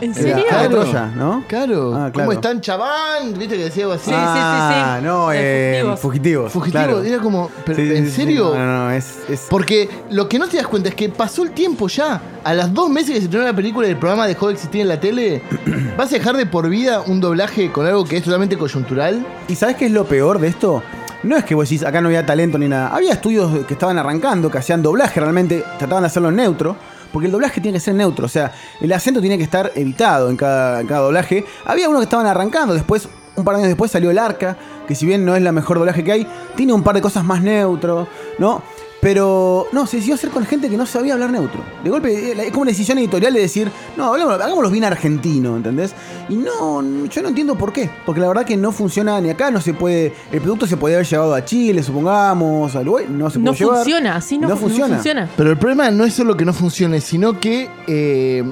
¿En 0.01 0.11
Era 0.11 0.21
serio? 0.21 0.35
De 0.37 0.43
Claro. 0.43 0.69
Troya, 0.81 1.05
¿no? 1.15 1.43
Claro. 1.47 1.93
Ah, 1.95 2.09
claro. 2.11 2.13
¿Cómo 2.13 2.31
están, 2.31 2.61
chaván? 2.61 3.33
¿Viste 3.37 3.57
que 3.57 3.63
decía 3.65 3.83
algo 3.83 3.95
así? 3.95 4.05
Sí, 4.05 4.11
sí, 4.11 4.17
sí, 4.17 4.23
sí. 4.23 4.75
Ah, 4.75 4.99
no, 5.03 5.29
eh, 5.33 5.81
fugitivos. 5.81 5.99
fugitivos. 6.01 6.51
Fugitivo. 6.53 6.83
claro. 6.85 7.03
Era 7.03 7.17
como, 7.21 7.49
pero, 7.65 7.77
Sí, 7.77 7.95
¿en 7.95 8.05
sí, 8.05 8.11
serio? 8.11 8.53
No, 8.55 8.65
no, 8.65 8.85
no, 8.85 8.91
es. 8.91 9.17
es- 9.29 9.47
Porque 9.49 9.89
lo 10.09 10.29
que 10.29 10.39
no 10.39 10.47
te 10.47 10.57
das 10.57 10.67
cuenta 10.67 10.89
es 10.89 10.95
que 10.95 11.09
pasó 11.09 11.43
el 11.43 11.51
tiempo 11.51 11.87
ya. 11.87 12.21
A 12.43 12.53
las 12.53 12.73
dos 12.73 12.89
meses 12.89 13.09
que 13.11 13.17
se 13.19 13.25
estrenó 13.25 13.45
la 13.45 13.53
película 13.53 13.87
y 13.87 13.91
el 13.91 13.97
programa 13.97 14.25
dejó 14.25 14.47
de 14.47 14.53
existir 14.53 14.81
en 14.81 14.87
la 14.87 14.99
tele, 14.99 15.41
¿vas 15.97 16.07
a 16.11 16.15
dejar 16.15 16.37
de 16.37 16.45
por 16.45 16.69
vida 16.69 17.01
un 17.05 17.19
doblaje 17.19 17.71
con 17.71 17.85
algo 17.85 18.05
que 18.05 18.17
es 18.17 18.23
totalmente 18.23 18.57
coyuntural? 18.57 19.25
¿Y 19.47 19.55
sabes 19.55 19.75
qué 19.75 19.87
es 19.87 19.91
lo 19.91 20.05
peor 20.05 20.39
de 20.39 20.47
esto? 20.47 20.81
No 21.21 21.35
es 21.35 21.43
que 21.43 21.53
vos 21.53 21.67
decís, 21.69 21.83
acá 21.85 21.99
no 21.99 22.07
había 22.07 22.25
talento 22.25 22.57
ni 22.57 22.69
nada. 22.69 22.87
Había 22.95 23.11
estudios 23.11 23.65
que 23.65 23.73
estaban 23.73 23.97
arrancando, 23.97 24.49
que 24.49 24.57
hacían 24.57 24.81
doblaje 24.81 25.19
realmente, 25.19 25.65
trataban 25.77 26.03
de 26.03 26.07
hacerlo 26.07 26.29
en 26.29 26.37
neutro. 26.37 26.77
Porque 27.11 27.25
el 27.25 27.31
doblaje 27.31 27.61
tiene 27.61 27.77
que 27.77 27.83
ser 27.83 27.95
neutro, 27.95 28.25
o 28.25 28.29
sea, 28.29 28.51
el 28.79 28.91
acento 28.93 29.19
tiene 29.21 29.37
que 29.37 29.43
estar 29.43 29.71
evitado 29.75 30.29
en 30.29 30.37
cada, 30.37 30.83
cada 30.85 31.01
doblaje. 31.01 31.45
Había 31.65 31.89
unos 31.89 32.01
que 32.01 32.05
estaban 32.05 32.27
arrancando, 32.27 32.73
después, 32.73 33.09
un 33.35 33.43
par 33.43 33.55
de 33.55 33.61
años 33.61 33.69
después 33.69 33.91
salió 33.91 34.11
el 34.11 34.19
Arca, 34.19 34.57
que 34.87 34.95
si 34.95 35.05
bien 35.05 35.25
no 35.25 35.35
es 35.35 35.41
la 35.41 35.51
mejor 35.51 35.79
doblaje 35.79 36.03
que 36.03 36.11
hay, 36.11 36.27
tiene 36.55 36.73
un 36.73 36.83
par 36.83 36.95
de 36.95 37.01
cosas 37.01 37.23
más 37.23 37.41
neutro, 37.41 38.07
¿no? 38.37 38.61
Pero 39.01 39.67
no, 39.71 39.85
se 39.87 39.97
decidió 39.97 40.15
hacer 40.15 40.29
con 40.29 40.45
gente 40.45 40.69
que 40.69 40.75
no 40.75 40.85
sabía 40.85 41.13
hablar 41.13 41.31
neutro. 41.31 41.61
De 41.83 41.89
golpe, 41.89 42.31
eh, 42.31 42.35
es 42.45 42.49
como 42.51 42.63
una 42.63 42.71
decisión 42.71 42.97
editorial 42.97 43.33
de 43.33 43.39
decir, 43.39 43.71
no, 43.95 44.13
hagámoslo 44.13 44.69
bien 44.69 44.83
argentino, 44.83 45.55
¿entendés? 45.55 45.93
Y 46.27 46.35
no, 46.35 46.81
yo 47.07 47.21
no 47.21 47.29
entiendo 47.29 47.55
por 47.57 47.71
qué. 47.71 47.89
Porque 48.05 48.19
la 48.19 48.27
verdad 48.27 48.43
que 48.45 48.57
no 48.57 48.73
funciona 48.73 49.21
ni 49.21 49.29
acá, 49.29 49.51
no 49.51 49.61
se 49.61 49.73
puede. 49.73 50.13
El 50.33 50.41
producto 50.41 50.67
se 50.67 50.75
podía 50.75 50.97
haber 50.97 51.07
llevado 51.07 51.33
a 51.33 51.45
Chile, 51.45 51.81
supongamos, 51.81 52.75
a 52.75 52.81
Uruguay, 52.81 53.05
no 53.09 53.29
se 53.29 53.39
No 53.39 53.45
puede 53.53 53.57
llevar. 53.59 53.75
funciona, 53.77 54.15
así 54.17 54.37
no, 54.37 54.49
No 54.49 54.55
fu- 54.57 54.63
funciona. 54.63 54.87
no 54.89 54.93
funciona. 54.95 55.29
Pero 55.37 55.51
el 55.51 55.57
problema 55.57 55.89
no 55.91 56.03
es 56.03 56.13
solo 56.13 56.35
que 56.35 56.43
no 56.43 56.51
funcione, 56.53 56.99
sino 56.99 57.39
que 57.39 57.69
eh, 57.87 58.43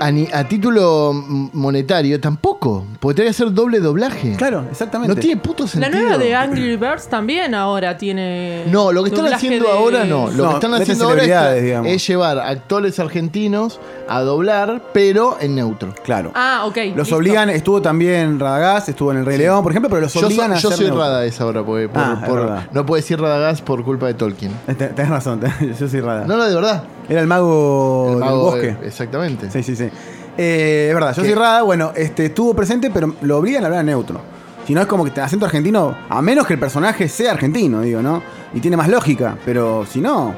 a, 0.00 0.10
ni- 0.10 0.28
a 0.32 0.48
título 0.48 1.12
monetario 1.52 2.18
tampoco. 2.20 2.84
Porque 2.98 3.16
tendría 3.16 3.24
que 3.32 3.42
hacer 3.42 3.52
doble 3.54 3.80
doblaje. 3.80 4.34
Claro, 4.36 4.64
exactamente. 4.70 5.14
No 5.14 5.20
tiene 5.20 5.40
puto 5.40 5.64
La 5.64 5.68
sentido. 5.68 6.00
nueva 6.00 6.18
de 6.18 6.34
Angry 6.34 6.76
Birds 6.76 7.08
también 7.08 7.54
ahora 7.54 7.96
tiene. 7.96 8.64
No, 8.66 8.90
lo 8.92 9.02
que 9.04 9.10
están 9.10 9.32
haciendo 9.32 9.66
de- 9.66 9.72
ahora 9.72 10.04
no. 10.04 10.30
Lo 10.30 10.44
No, 10.44 10.48
que 10.50 10.54
están 10.56 10.74
haciendo 10.74 11.04
ahora 11.04 11.16
es, 11.16 11.22
celebridades, 11.28 11.62
digamos. 11.62 11.90
es 11.92 12.06
llevar 12.06 12.38
actores 12.38 12.98
argentinos 12.98 13.78
a 14.08 14.20
doblar, 14.22 14.82
pero 14.92 15.36
en 15.40 15.54
neutro. 15.54 15.94
Claro. 16.02 16.32
Ah, 16.34 16.62
ok. 16.66 16.76
Los 16.88 16.96
listo. 16.96 17.16
obligan, 17.16 17.50
estuvo 17.50 17.80
también 17.80 18.40
Radagás, 18.40 18.88
estuvo 18.88 19.12
en 19.12 19.18
el 19.18 19.26
Rey 19.26 19.38
León, 19.38 19.62
por 19.62 19.72
ejemplo, 19.72 19.88
pero 19.88 20.00
los 20.02 20.12
Yo, 20.14 20.26
obligan 20.26 20.48
soy- 20.48 20.56
a 20.56 20.60
yo 20.60 20.68
hacer 20.68 20.78
soy 20.78 20.86
neutro. 20.86 21.02
Rada 21.04 21.24
esa 21.24 21.44
ahora, 21.44 21.62
porque 21.62 21.88
por- 21.88 22.02
Ah, 22.02 22.22
por- 22.26 22.74
no 22.74 22.86
puedo 22.86 22.96
decir 23.00 23.20
Radagast 23.20 23.62
por 23.64 23.84
culpa 23.84 24.06
de 24.06 24.14
Tolkien. 24.14 24.52
Eh, 24.66 24.74
te- 24.74 24.88
Tenés 24.88 25.10
razón, 25.10 25.40
yo 25.80 25.88
soy 25.88 26.00
Rada. 26.00 26.24
No, 26.26 26.36
no, 26.36 26.44
de 26.46 26.54
verdad. 26.54 26.82
Era 27.10 27.20
el 27.20 27.26
mago, 27.26 28.04
El 28.06 28.10
del 28.12 28.20
mago, 28.20 28.42
bosque. 28.44 28.68
eh, 28.68 28.76
exactamente. 28.84 29.50
Sí, 29.50 29.62
sí, 29.62 29.76
sí. 29.76 29.90
Eh, 30.38 30.86
es 30.88 30.94
verdad, 30.94 31.14
yo 31.14 31.22
¿Qué? 31.22 31.28
soy 31.28 31.34
Rada, 31.38 31.62
bueno, 31.62 31.92
este, 31.94 32.26
estuvo 32.26 32.54
presente, 32.54 32.90
pero 32.90 33.14
lo 33.20 33.36
obligan 33.38 33.64
a 33.64 33.66
hablar 33.66 33.84
neutro. 33.84 34.20
Si 34.66 34.74
no 34.74 34.80
es 34.80 34.86
como 34.86 35.04
que 35.04 35.10
te 35.10 35.20
acento 35.20 35.44
argentino, 35.44 35.94
a 36.08 36.22
menos 36.22 36.46
que 36.46 36.54
el 36.54 36.60
personaje 36.60 37.08
sea 37.08 37.32
argentino, 37.32 37.80
digo, 37.80 38.00
¿no? 38.00 38.22
Y 38.54 38.60
tiene 38.60 38.76
más 38.76 38.88
lógica, 38.88 39.36
pero 39.44 39.84
si 39.84 40.00
no, 40.00 40.32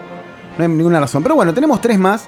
no 0.57 0.64
hay 0.64 0.69
ninguna 0.69 0.99
razón. 0.99 1.23
Pero 1.23 1.35
bueno, 1.35 1.52
tenemos 1.52 1.81
tres 1.81 1.99
más. 1.99 2.26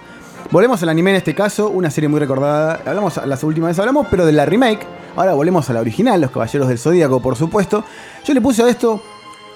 Volvemos 0.51 0.83
al 0.83 0.91
anime 0.91 1.11
en 1.11 1.17
este 1.17 1.35
caso, 1.35 1.71
una 1.71 1.91
serie 1.91 2.09
muy 2.09 2.21
recordada. 2.21 2.81
Hablamos, 2.85 3.19
las 3.27 3.43
últimas 3.43 3.69
veces 3.71 3.81
hablamos, 3.81 4.07
pero 4.11 4.27
de 4.27 4.33
la 4.33 4.45
remake. 4.45 4.87
Ahora 5.17 5.33
volvemos 5.33 5.69
a 5.71 5.73
la 5.73 5.81
original, 5.81 6.21
Los 6.21 6.31
Caballeros 6.31 6.69
del 6.69 6.79
Zodíaco, 6.79 7.21
por 7.23 7.37
supuesto. 7.37 7.83
Yo 8.25 8.35
le 8.35 8.41
puse 8.43 8.63
a 8.63 8.69
esto, 8.69 9.01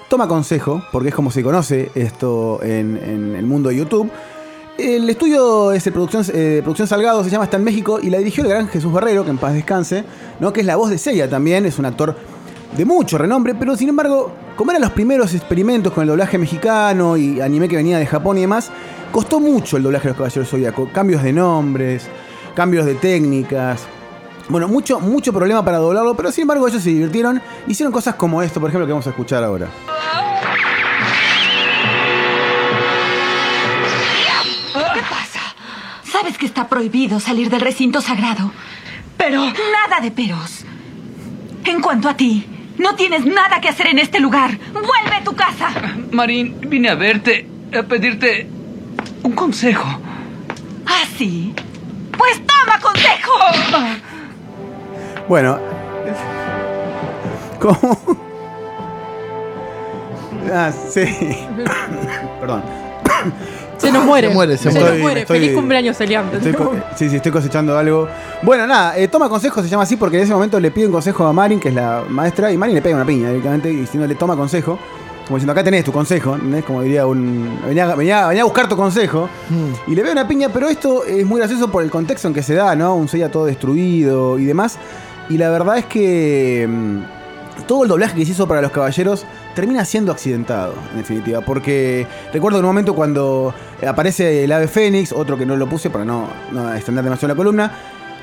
toma 0.09 0.27
consejo, 0.27 0.81
porque 0.91 1.09
es 1.09 1.15
como 1.15 1.29
se 1.29 1.43
conoce 1.43 1.91
esto 1.93 2.59
en, 2.63 2.97
en 3.03 3.35
el 3.35 3.45
mundo 3.45 3.69
de 3.69 3.75
YouTube. 3.75 4.09
El 4.79 5.09
estudio 5.09 5.73
es 5.73 5.83
de 5.83 5.91
producción, 5.91 6.23
eh, 6.33 6.61
producción 6.63 6.87
Salgado, 6.87 7.21
se 7.21 7.29
llama 7.29 7.43
Está 7.43 7.57
en 7.57 7.65
México 7.65 7.99
y 8.01 8.09
la 8.09 8.17
dirigió 8.17 8.43
el 8.43 8.49
gran 8.49 8.69
Jesús 8.69 8.93
Barrero, 8.93 9.25
que 9.25 9.29
en 9.29 9.37
paz 9.37 9.53
descanse, 9.53 10.05
¿no? 10.39 10.53
que 10.53 10.61
es 10.61 10.65
la 10.65 10.77
voz 10.77 10.89
de 10.89 10.97
Seiya 10.97 11.29
también, 11.29 11.65
es 11.65 11.79
un 11.79 11.85
actor 11.85 12.15
de 12.77 12.85
mucho 12.85 13.17
renombre, 13.17 13.55
pero 13.55 13.75
sin 13.75 13.89
embargo, 13.89 14.31
como 14.55 14.71
eran 14.71 14.81
los 14.81 14.91
primeros 14.91 15.33
experimentos 15.33 15.91
con 15.91 16.03
el 16.03 16.07
doblaje 16.07 16.37
mexicano 16.37 17.17
y 17.17 17.41
anime 17.41 17.67
que 17.67 17.75
venía 17.75 17.99
de 17.99 18.05
Japón 18.05 18.37
y 18.37 18.41
demás, 18.41 18.71
costó 19.11 19.41
mucho 19.41 19.75
el 19.75 19.83
doblaje 19.83 20.03
de 20.03 20.09
los 20.11 20.17
Caballeros 20.17 20.49
Zodíaco. 20.49 20.87
Cambios 20.93 21.23
de 21.23 21.33
nombres, 21.33 22.07
cambios 22.55 22.85
de 22.85 22.95
técnicas. 22.95 23.81
Bueno, 24.47 24.69
mucho, 24.69 25.01
mucho 25.01 25.33
problema 25.33 25.63
para 25.65 25.79
doblarlo, 25.79 26.15
pero 26.15 26.31
sin 26.31 26.43
embargo 26.43 26.65
ellos 26.65 26.81
se 26.81 26.91
divirtieron. 26.91 27.41
Hicieron 27.67 27.91
cosas 27.91 28.15
como 28.15 28.41
esto, 28.41 28.61
por 28.61 28.69
ejemplo, 28.69 28.87
que 28.87 28.93
vamos 28.93 29.07
a 29.07 29.09
escuchar 29.09 29.43
ahora. 29.43 29.67
Que 36.39 36.45
está 36.45 36.67
prohibido 36.67 37.19
salir 37.19 37.49
del 37.49 37.61
recinto 37.61 38.01
sagrado. 38.01 38.51
Pero... 39.17 39.45
Nada 39.45 40.01
de 40.01 40.11
peros. 40.11 40.65
En 41.65 41.81
cuanto 41.81 42.09
a 42.09 42.15
ti, 42.15 42.45
no 42.77 42.95
tienes 42.95 43.25
nada 43.25 43.59
que 43.61 43.67
hacer 43.67 43.87
en 43.87 43.99
este 43.99 44.19
lugar. 44.19 44.57
Vuelve 44.73 45.17
a 45.17 45.23
tu 45.23 45.35
casa. 45.35 45.69
Marín, 46.11 46.57
vine 46.61 46.89
a 46.89 46.95
verte, 46.95 47.47
a 47.77 47.83
pedirte 47.83 48.49
un 49.23 49.33
consejo. 49.33 49.87
¿Ah, 50.85 51.03
sí? 51.17 51.53
Pues 52.17 52.41
toma 52.45 52.79
consejo. 52.79 53.33
Bueno. 55.27 55.59
¿Cómo? 57.59 57.99
Ah, 60.51 60.71
sí. 60.71 61.05
Perdón. 62.39 62.63
Se 63.79 63.91
nos 63.91 64.05
muere. 64.05 64.27
Se 64.27 64.33
muere, 64.33 64.57
se 64.57 64.65
nos 64.65 64.73
muere. 64.75 64.97
muere. 64.99 65.21
Estoy- 65.21 65.39
Feliz 65.39 65.55
cumpleaños, 65.55 65.99
Elian. 66.01 66.25
Sí, 66.95 67.09
sí, 67.09 67.15
estoy 67.15 67.31
cosechando 67.31 67.77
algo. 67.77 68.07
Bueno, 68.41 68.67
nada, 68.67 68.97
eh, 68.97 69.07
toma 69.07 69.29
consejo, 69.29 69.61
se 69.61 69.69
llama 69.69 69.83
así 69.83 69.95
porque 69.95 70.17
en 70.17 70.23
ese 70.23 70.33
momento 70.33 70.59
le 70.59 70.71
pide 70.71 70.85
un 70.87 70.91
consejo 70.91 71.25
a 71.25 71.33
Marin, 71.33 71.59
que 71.59 71.69
es 71.69 71.75
la 71.75 72.03
maestra, 72.07 72.51
y 72.51 72.57
Marin 72.57 72.75
le 72.75 72.81
pega 72.81 72.95
una 72.97 73.05
piña 73.05 73.29
directamente, 73.29 73.71
y 73.71 73.85
si 73.87 73.97
no 73.97 74.05
le 74.05 74.15
toma 74.15 74.35
consejo, 74.35 74.77
como 75.25 75.37
diciendo, 75.37 75.51
acá 75.53 75.63
tenés 75.63 75.83
tu 75.85 75.91
consejo, 75.91 76.35
¿entendés? 76.35 76.65
Como 76.65 76.81
diría 76.81 77.05
un. 77.05 77.59
Venía, 77.65 77.93
venía- 77.95 78.27
venía 78.27 78.41
a 78.41 78.45
buscar 78.45 78.67
tu 78.67 78.75
consejo, 78.75 79.29
y 79.87 79.95
le 79.95 80.01
pega 80.01 80.11
una 80.13 80.27
piña, 80.27 80.49
pero 80.53 80.67
esto 80.67 81.03
es 81.05 81.25
muy 81.25 81.39
gracioso 81.39 81.69
por 81.71 81.83
el 81.83 81.89
contexto 81.91 82.27
en 82.27 82.33
que 82.33 82.43
se 82.43 82.55
da, 82.55 82.75
¿no? 82.75 82.95
Un 82.95 83.07
Seiya 83.07 83.29
todo 83.31 83.45
destruido 83.45 84.37
y 84.39 84.45
demás. 84.45 84.77
Y 85.29 85.37
la 85.37 85.49
verdad 85.49 85.77
es 85.77 85.85
que. 85.85 86.67
mm, 86.69 86.99
todo 87.67 87.83
el 87.83 87.89
doblaje 87.89 88.15
que 88.15 88.25
se 88.25 88.31
hizo 88.31 88.47
para 88.47 88.61
los 88.61 88.71
caballeros 88.71 89.25
termina 89.59 89.83
siendo 89.83 90.13
accidentado, 90.13 90.73
en 90.91 90.99
definitiva. 90.99 91.41
Porque 91.41 92.07
recuerdo 92.31 92.59
un 92.59 92.65
momento 92.65 92.95
cuando 92.95 93.53
aparece 93.85 94.45
el 94.45 94.51
ave 94.53 94.69
fénix, 94.69 95.11
otro 95.11 95.37
que 95.37 95.45
no 95.45 95.57
lo 95.57 95.67
puse 95.67 95.89
para 95.89 96.05
no, 96.05 96.29
no 96.53 96.73
extender 96.73 97.03
demasiado 97.03 97.33
la 97.33 97.35
columna. 97.35 97.71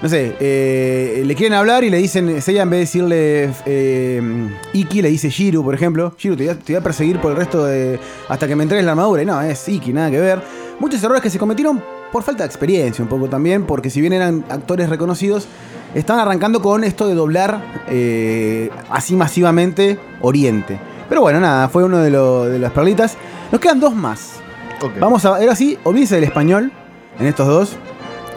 No 0.00 0.08
sé, 0.08 0.34
eh, 0.40 1.22
le 1.26 1.34
quieren 1.34 1.52
hablar 1.52 1.84
y 1.84 1.90
le 1.90 1.98
dicen, 1.98 2.40
Seiya 2.40 2.62
en 2.62 2.70
vez 2.70 2.78
de 2.78 2.80
decirle 2.80 3.50
eh, 3.66 4.48
Iki, 4.72 5.02
le 5.02 5.10
dice 5.10 5.28
Shiru, 5.28 5.62
por 5.62 5.74
ejemplo. 5.74 6.14
Shiru, 6.16 6.36
te 6.36 6.44
voy, 6.44 6.54
a, 6.54 6.58
te 6.58 6.72
voy 6.72 6.80
a 6.80 6.82
perseguir 6.82 7.20
por 7.20 7.32
el 7.32 7.36
resto 7.36 7.66
de. 7.66 8.00
hasta 8.30 8.48
que 8.48 8.56
me 8.56 8.62
entregues 8.62 8.86
la 8.86 8.92
armadura. 8.92 9.22
Y 9.22 9.26
no, 9.26 9.38
es 9.42 9.68
Iki, 9.68 9.92
nada 9.92 10.10
que 10.10 10.18
ver. 10.18 10.40
Muchos 10.80 11.02
errores 11.04 11.22
que 11.22 11.28
se 11.28 11.38
cometieron 11.38 11.82
por 12.12 12.22
falta 12.22 12.44
de 12.44 12.46
experiencia, 12.46 13.02
un 13.02 13.10
poco 13.10 13.28
también, 13.28 13.66
porque 13.66 13.90
si 13.90 14.00
bien 14.00 14.14
eran 14.14 14.42
actores 14.48 14.88
reconocidos, 14.88 15.48
estaban 15.94 16.22
arrancando 16.22 16.62
con 16.62 16.82
esto 16.82 17.06
de 17.06 17.14
doblar 17.14 17.62
eh, 17.88 18.70
así 18.88 19.16
masivamente 19.16 19.98
Oriente. 20.22 20.78
Pero 21.08 21.20
bueno, 21.20 21.40
nada, 21.40 21.68
fue 21.68 21.84
uno 21.84 21.98
de, 21.98 22.10
lo- 22.10 22.44
de 22.46 22.58
las 22.58 22.72
perlitas. 22.72 23.16
Nos 23.52 23.60
quedan 23.60 23.78
dos 23.80 23.94
más. 23.94 24.34
Ok. 24.82 24.92
Vamos 24.98 25.24
a. 25.24 25.40
Era 25.42 25.52
así, 25.52 25.78
olvídense 25.84 26.16
del 26.16 26.24
español 26.24 26.72
en 27.18 27.26
estos 27.26 27.46
dos. 27.46 27.76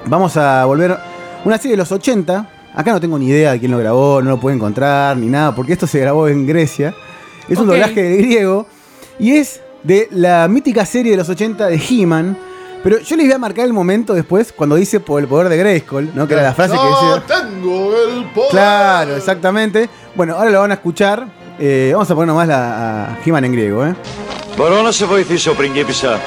Vamos 0.06 0.38
a 0.38 0.66
volver. 0.66 0.98
Una 1.46 1.58
serie 1.58 1.72
de 1.72 1.78
los 1.78 1.92
80. 1.92 2.50
Acá 2.76 2.92
no 2.92 3.00
tengo 3.02 3.18
ni 3.18 3.28
idea 3.28 3.52
de 3.54 3.60
quién 3.60 3.72
lo 3.72 3.78
grabó, 3.80 4.22
no 4.22 4.30
lo 4.30 4.40
puedo 4.40 4.56
encontrar 4.56 5.18
ni 5.18 5.28
nada, 5.28 5.56
porque 5.56 5.74
esto 5.74 5.88
se 5.88 6.00
grabó 6.00 6.28
en 6.28 6.46
Grecia. 6.46 6.94
Es 7.50 7.58
un 7.58 7.68
doblaje 7.68 8.02
de 8.04 8.18
griego. 8.18 8.68
Y 9.18 9.32
es 9.38 9.62
de 9.84 10.08
la 10.12 10.48
mítica 10.48 10.86
serie 10.86 11.12
de 11.12 11.18
los 11.18 11.28
80 11.30 11.68
de 11.68 11.82
He-Man. 11.90 12.38
Pero 12.84 13.00
yo 13.00 13.18
les 13.18 13.26
voy 13.26 13.34
a 13.34 13.38
marcar 13.40 13.66
el 13.66 13.74
momento 13.74 14.14
después, 14.14 14.54
cuando 14.54 14.76
dice 14.78 15.02
por 15.02 15.20
el 15.22 15.28
poder 15.28 15.50
de 15.50 15.58
Grayskull, 15.58 16.12
¿no? 16.16 16.26
Que 16.28 16.36
era 16.36 16.44
la 16.44 16.54
frase 16.54 16.72
que 16.74 16.78
Yo 16.78 17.16
decía. 17.16 17.24
tengo 17.42 17.92
el 18.08 18.24
poder. 18.32 18.50
Claro, 18.52 19.16
exactamente. 19.18 19.90
Bueno, 20.16 20.36
ahora 20.36 20.50
lo 20.52 20.60
van 20.62 20.72
a 20.72 20.76
escuchar. 20.76 21.28
Eh, 21.62 21.90
vamos 21.94 22.10
a 22.10 22.16
poner 22.16 22.28
nomás 22.28 22.48
la, 22.48 22.62
a 22.84 23.18
He-Man 23.24 23.44
en 23.46 23.52
griego, 23.52 23.86
¿eh? 23.86 23.94
Μπορώ 24.58 24.82
να 24.82 24.92
σε 24.92 25.06
βοηθήσω, 25.06 25.54
πριγκίπισσα. 25.54 26.20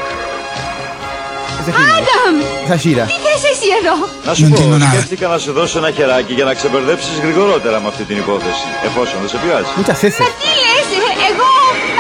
Ese 1.61 1.71
es 1.71 1.77
He-Man. 1.77 2.35
Esa 2.67 2.75
es 2.75 2.83
Shira. 2.85 3.05
¿Qué 3.07 3.19
haces 3.35 3.45
εσύ 3.53 3.69
εδώ; 3.81 3.95
Να 4.27 4.35
σου 4.35 4.49
πω, 4.49 4.87
σκέφτηκα 4.91 5.27
να 5.29 5.39
σου 5.39 5.53
δώσω 5.53 5.79
ένα 5.79 5.91
χεράκι 5.91 6.33
για 6.33 6.45
να 6.45 6.55
ξεμπερδέψεις 6.55 7.19
γρηγορότερα 7.23 7.81
με 7.81 7.89
αυτή 7.89 8.05
την 8.05 8.17
υπόθεση. 8.17 8.67
Εφόσον 8.89 9.19
δεν 9.21 9.29
σε 9.29 9.37
πειράζει. 9.43 9.71
Muchas 9.81 10.01
S. 10.15 10.19
Τι 10.43 10.51
λες, 10.65 10.87
ε, 10.97 11.11
εγώ... 11.31 11.49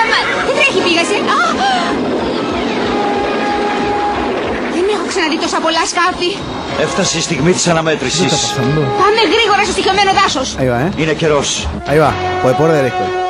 ε, 0.01 0.05
μα, 0.11 0.19
δεν 0.47 0.55
τρέχει 0.59 0.81
πήγαση. 0.87 1.17
Α! 1.37 1.41
Δεν 4.75 4.85
έχω 4.95 5.05
ξαναδεί 5.12 5.37
τόσα 5.45 5.59
πολλά 5.67 5.83
σκάφη. 5.93 6.31
Έφτασε 6.85 7.19
η 7.19 7.23
στιγμή 7.29 7.53
της 7.53 7.67
αναμέτρησης. 7.73 8.33
Πάμε 9.03 9.21
γρήγορα 9.35 9.62
στο 9.67 9.73
στοιχειωμένο 9.77 10.11
δάσος. 10.21 10.49
Ahí 10.61 10.69
va, 10.73 10.79
¿eh? 10.87 11.01
Είναι 11.01 11.12
καιρός. 11.21 11.49
Ahí 11.91 11.99
va. 12.05 12.11
Por 12.43 12.49
el 12.53 12.57
poder 12.61 12.75
de 12.77 12.83
Grayskull. 12.83 13.22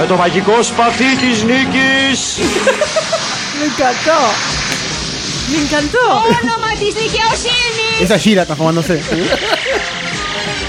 Με 0.00 0.06
το 0.06 0.16
μαγικό 0.16 0.62
σπαθί 0.62 1.16
της 1.16 1.42
νίκης. 1.42 2.38
Me 3.58 3.64
encantó. 3.70 4.18
Me 5.52 5.58
encantó. 5.64 6.06
Όνομα 6.42 6.70
της 6.80 6.92
δικαιοσύνης. 7.02 7.96
Esa 8.04 8.14
es 8.18 8.22
Shira 8.24 8.44
transformándose. 8.48 8.94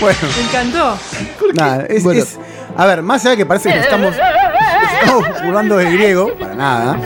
bueno, 0.02 0.20
Me 0.38 0.44
encantó. 0.48 0.86
nada. 1.62 1.86
Es, 1.96 2.04
Bueno. 2.04 2.22
es- 2.22 2.38
a 2.82 2.86
ver, 2.86 3.02
más 3.02 3.22
allá 3.22 3.32
de 3.32 3.38
que 3.38 3.46
parece 3.46 3.68
que 3.74 3.80
estamos, 3.80 4.14
estamos 5.02 5.26
burlando 5.44 5.74
del 5.78 5.92
griego, 5.98 6.24
para 6.40 6.54
nada. 6.56 7.00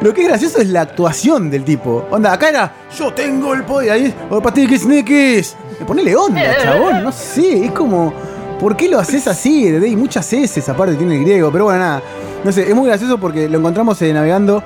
Lo 0.00 0.14
que 0.14 0.22
es 0.22 0.28
gracioso 0.28 0.60
es 0.60 0.68
la 0.68 0.80
actuación 0.82 1.50
del 1.50 1.64
tipo. 1.64 2.06
Onda, 2.10 2.32
acá 2.32 2.48
era 2.48 2.72
yo 2.98 3.12
tengo 3.12 3.52
el 3.52 3.62
poder. 3.64 3.90
Ahí 3.92 4.04
es 4.06 4.14
"Oh, 4.30 4.40
patiquis 4.40 4.86
niquis". 4.86 5.54
Me 5.78 5.84
ponele 5.84 6.16
onda, 6.16 6.56
chabón. 6.62 7.02
No 7.04 7.12
sé, 7.12 7.66
es 7.66 7.72
como. 7.72 8.14
¿Por 8.59 8.77
qué 8.77 8.87
lo 8.87 8.99
haces 8.99 9.27
así? 9.27 9.67
Hay 9.67 9.95
muchas 9.95 10.31
S 10.31 10.63
aparte 10.71 10.95
tiene 10.95 11.15
el 11.17 11.21
griego. 11.23 11.51
Pero 11.51 11.65
bueno, 11.65 11.79
nada. 11.79 12.01
No 12.43 12.51
sé, 12.51 12.67
es 12.69 12.75
muy 12.75 12.87
gracioso 12.87 13.17
porque 13.17 13.49
lo 13.49 13.57
encontramos 13.57 14.01
eh, 14.01 14.13
navegando. 14.13 14.63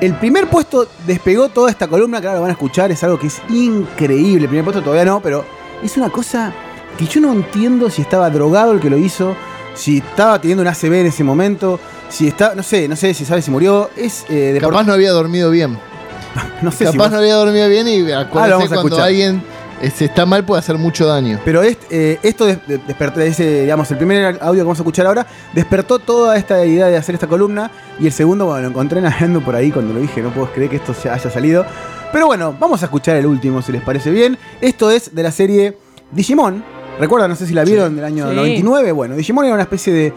El 0.00 0.14
primer 0.14 0.48
puesto 0.48 0.88
despegó 1.06 1.48
toda 1.48 1.70
esta 1.70 1.86
columna, 1.86 2.18
ahora 2.18 2.34
lo 2.34 2.40
van 2.42 2.50
a 2.50 2.52
escuchar, 2.54 2.90
es 2.90 3.02
algo 3.04 3.18
que 3.18 3.28
es 3.28 3.40
increíble. 3.48 4.42
El 4.42 4.48
primer 4.48 4.64
puesto 4.64 4.82
todavía 4.82 5.04
no, 5.04 5.20
pero 5.20 5.44
es 5.82 5.96
una 5.96 6.10
cosa 6.10 6.52
que 6.98 7.06
yo 7.06 7.20
no 7.20 7.32
entiendo 7.32 7.88
si 7.90 8.02
estaba 8.02 8.28
drogado 8.30 8.72
el 8.72 8.80
que 8.80 8.90
lo 8.90 8.98
hizo, 8.98 9.36
si 9.74 9.98
estaba 9.98 10.40
teniendo 10.40 10.62
un 10.62 10.68
ACV 10.68 10.92
en 10.94 11.06
ese 11.06 11.22
momento, 11.22 11.78
si 12.08 12.26
está, 12.26 12.54
no 12.54 12.62
sé, 12.62 12.88
no 12.88 12.96
sé 12.96 13.14
si 13.14 13.24
sabe 13.24 13.40
si 13.40 13.50
murió. 13.50 13.88
Es 13.96 14.24
eh, 14.28 14.52
de 14.52 14.60
Capaz 14.60 14.84
no 14.84 14.92
había 14.92 15.12
dormido 15.12 15.50
bien. 15.50 15.78
no 16.62 16.72
sé 16.72 16.90
si 16.90 16.96
no 16.96 17.04
había 17.04 17.34
dormido 17.36 17.68
bien 17.68 17.86
y 17.86 18.10
Ah, 18.10 18.20
acuérdate 18.20 18.52
vamos 18.52 18.64
a 18.66 18.68
cuando 18.68 18.88
escuchar. 18.88 19.06
alguien 19.06 19.42
eh, 19.86 19.90
se 19.90 20.06
está 20.06 20.26
mal 20.26 20.44
puede 20.44 20.58
hacer 20.60 20.76
mucho 20.78 21.06
daño. 21.06 21.40
Pero 21.44 21.62
eh, 21.62 22.18
esto 22.22 22.46
des- 22.46 22.66
de- 22.66 22.78
despertó, 22.78 23.20
ese, 23.20 23.62
digamos, 23.62 23.90
el 23.90 23.96
primer 23.96 24.38
audio 24.40 24.60
que 24.60 24.62
vamos 24.64 24.78
a 24.78 24.82
escuchar 24.82 25.06
ahora, 25.06 25.26
despertó 25.52 25.98
toda 25.98 26.36
esta 26.36 26.64
idea 26.64 26.86
de 26.86 26.96
hacer 26.96 27.14
esta 27.14 27.26
columna. 27.26 27.70
Y 28.00 28.06
el 28.06 28.12
segundo, 28.12 28.46
bueno, 28.46 28.62
lo 28.62 28.68
encontré 28.68 29.00
navegando 29.00 29.40
por 29.40 29.54
ahí 29.54 29.70
cuando 29.70 29.92
lo 29.94 30.00
dije, 30.00 30.20
no 30.22 30.30
puedo 30.30 30.50
creer 30.52 30.70
que 30.70 30.76
esto 30.76 30.94
se 30.94 31.08
haya 31.10 31.30
salido. 31.30 31.64
Pero 32.12 32.26
bueno, 32.26 32.54
vamos 32.58 32.82
a 32.82 32.86
escuchar 32.86 33.16
el 33.16 33.26
último, 33.26 33.60
si 33.62 33.72
les 33.72 33.82
parece 33.82 34.10
bien. 34.10 34.38
Esto 34.60 34.90
es 34.90 35.14
de 35.14 35.22
la 35.22 35.32
serie 35.32 35.76
Digimon. 36.12 36.62
Recuerdan, 37.00 37.28
no 37.30 37.36
sé 37.36 37.46
si 37.46 37.54
la 37.54 37.64
vieron 37.64 37.96
del 37.96 38.04
año 38.04 38.28
Sí. 38.30 38.36
99. 38.36 38.92
Bueno, 38.92 39.16
Digimon 39.16 39.44
era 39.46 39.54
una 39.54 39.64
especie 39.64 39.92
de 39.92 40.12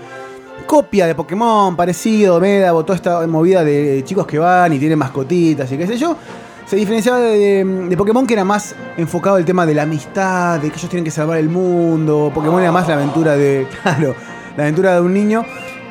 copia 0.67 1.07
de 1.07 1.15
Pokémon, 1.15 1.75
parecido, 1.75 2.39
Medavo, 2.39 2.83
toda 2.83 2.95
esta 2.97 3.25
movida 3.27 3.63
de 3.63 4.03
chicos 4.05 4.27
que 4.27 4.37
van 4.37 4.73
y 4.73 4.79
tienen 4.79 4.99
mascotitas 4.99 5.71
y 5.71 5.77
qué 5.77 5.87
sé 5.87 5.97
yo. 5.97 6.15
Se 6.67 6.75
diferenciaba 6.75 7.19
de, 7.19 7.37
de- 7.37 7.87
de 7.89 7.97
Pokémon 7.97 8.27
que 8.27 8.33
era 8.33 8.43
más 8.43 8.75
enfocado 8.97 9.37
el 9.37 9.45
tema 9.45 9.65
de 9.65 9.73
la 9.73 9.83
amistad, 9.83 10.59
de 10.59 10.69
que 10.69 10.75
ellos 10.77 10.89
tienen 10.89 11.05
que 11.05 11.11
salvar 11.11 11.37
el 11.37 11.47
mundo. 11.49 12.31
Pokémon 12.33 12.61
era 12.61 12.71
más 12.71 12.87
la 12.87 12.95
aventura 12.95 13.35
de. 13.37 13.65
Claro, 13.83 14.15
la 14.57 14.63
aventura 14.63 14.95
de 14.95 15.01
un 15.01 15.13
niño. 15.13 15.45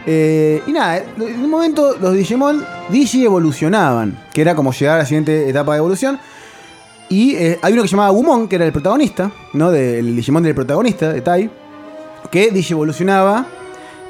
Eh, 0.08 0.62
y 0.66 0.72
nada, 0.72 0.98
en 0.98 1.40
un 1.44 1.50
momento 1.50 1.96
los 2.00 2.12
Digimon 2.14 2.64
Digi 2.90 3.24
evolucionaban, 3.24 4.16
que 4.32 4.40
era 4.42 4.54
como 4.54 4.72
llegar 4.72 4.96
a 4.96 4.98
la 4.98 5.04
siguiente 5.06 5.48
etapa 5.48 5.72
de 5.72 5.78
evolución. 5.78 6.18
Y 7.08 7.34
eh, 7.36 7.58
hay 7.62 7.72
uno 7.72 7.82
que 7.82 7.88
se 7.88 7.92
llamaba 7.96 8.10
Gumon, 8.10 8.46
que 8.48 8.56
era 8.56 8.66
el 8.66 8.72
protagonista, 8.72 9.30
¿no? 9.54 9.70
Del 9.70 10.14
Digimon 10.14 10.42
del 10.42 10.54
protagonista, 10.54 11.12
de 11.12 11.20
Tai, 11.22 11.50
que 12.30 12.50
Digi 12.50 12.72
evolucionaba 12.74 13.46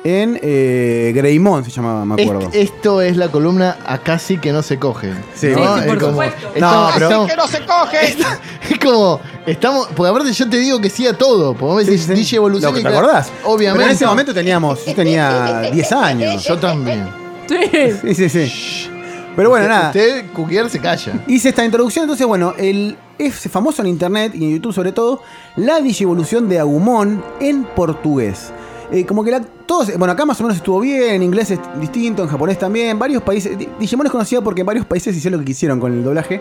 en 0.06 0.38
eh, 0.40 1.10
Greymon, 1.14 1.64
se 1.64 1.70
llamaba, 1.72 2.04
me 2.04 2.22
acuerdo. 2.22 2.46
Est- 2.48 2.54
esto 2.54 3.00
es 3.02 3.16
la 3.16 3.28
columna 3.28 3.76
acá 3.84 4.18
sí 4.20 4.38
que 4.38 4.52
no 4.52 4.62
se 4.62 4.78
coge. 4.78 5.12
Sí. 5.34 5.48
¿no? 5.48 5.56
Sí, 5.56 5.62
sí, 5.74 5.80
Es 5.80 5.86
por 5.86 5.98
como- 5.98 6.10
supuesto. 6.12 6.48
estamos- 6.54 6.86
No, 6.88 6.90
pero- 6.94 7.06
estamos- 7.08 7.30
¡Que 7.30 7.36
no 7.36 7.46
se 7.48 7.66
coge! 7.66 8.16
es 8.70 8.78
como, 8.78 9.20
estamos, 9.46 9.88
porque 9.96 10.10
aparte 10.10 10.32
yo 10.32 10.48
te 10.48 10.58
digo 10.58 10.80
que 10.80 10.90
sí 10.90 11.06
a 11.08 11.12
todo, 11.18 11.52
porque 11.54 11.64
vos 11.64 11.76
me 11.76 11.84
decís. 11.84 12.06
DJ 12.06 12.36
Evolución 12.36 12.70
Lo 12.70 12.74
que 12.74 12.80
y 12.80 12.84
¿Te 12.84 12.88
claro, 12.90 13.06
acordás? 13.06 13.32
Obviamente. 13.44 13.78
Pero 13.78 13.90
en 13.90 13.96
ese 13.96 14.06
momento 14.06 14.32
teníamos, 14.32 14.86
yo 14.86 14.94
tenía 14.94 15.60
10 15.72 15.92
años. 15.92 16.44
Yo 16.44 16.56
también. 16.56 17.08
Sí. 17.48 17.56
Sí, 18.14 18.14
sí, 18.14 18.28
sí. 18.28 18.90
Pero 19.34 19.50
bueno, 19.50 19.64
Usted- 19.66 19.74
nada. 19.76 19.86
Usted, 19.88 20.24
Cuquier, 20.32 20.70
se 20.70 20.78
calla. 20.80 21.12
Hice 21.26 21.48
esta 21.50 21.64
introducción, 21.64 22.04
entonces 22.04 22.26
bueno, 22.26 22.54
el, 22.56 22.96
es 23.18 23.34
famoso 23.50 23.82
en 23.82 23.88
internet 23.88 24.32
y 24.34 24.44
en 24.44 24.52
YouTube 24.52 24.72
sobre 24.72 24.92
todo, 24.92 25.20
la 25.56 25.80
digievolución 25.80 26.48
de 26.48 26.58
Agumon 26.60 27.22
en 27.40 27.64
portugués. 27.64 28.52
Eh, 28.92 29.04
como 29.04 29.24
que 29.24 29.30
la, 29.32 29.40
todos, 29.40 29.96
bueno, 29.98 30.12
acá 30.12 30.24
más 30.24 30.40
o 30.40 30.44
menos 30.44 30.56
estuvo 30.58 30.78
bien, 30.80 31.14
en 31.14 31.22
inglés 31.24 31.50
es 31.50 31.58
distinto, 31.80 32.22
en 32.22 32.28
japonés 32.28 32.58
también, 32.58 32.98
varios 32.98 33.22
países, 33.22 33.58
Di- 33.58 33.68
Digimon 33.80 34.06
es 34.06 34.12
conocida 34.12 34.40
porque 34.42 34.60
en 34.60 34.66
varios 34.66 34.86
países 34.86 35.16
hicieron 35.16 35.38
lo 35.40 35.44
que 35.44 35.50
quisieron 35.50 35.80
con 35.80 35.92
el 35.92 36.04
doblaje, 36.04 36.40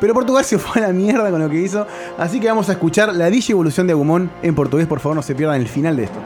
pero 0.00 0.14
Portugal 0.14 0.44
se 0.46 0.58
fue 0.58 0.82
a 0.82 0.86
la 0.86 0.92
mierda 0.92 1.30
con 1.30 1.40
lo 1.40 1.50
que 1.50 1.60
hizo, 1.60 1.86
así 2.16 2.38
que 2.38 2.46
vamos 2.46 2.68
a 2.68 2.72
escuchar 2.72 3.14
la 3.14 3.28
digievolución 3.28 3.86
de 3.88 3.92
Agumon 3.94 4.30
en 4.42 4.54
portugués, 4.54 4.86
por 4.86 5.00
favor 5.00 5.16
no 5.16 5.22
se 5.22 5.34
pierdan 5.34 5.60
el 5.60 5.66
final 5.68 5.96
de 5.96 6.04
esto. 6.04 6.18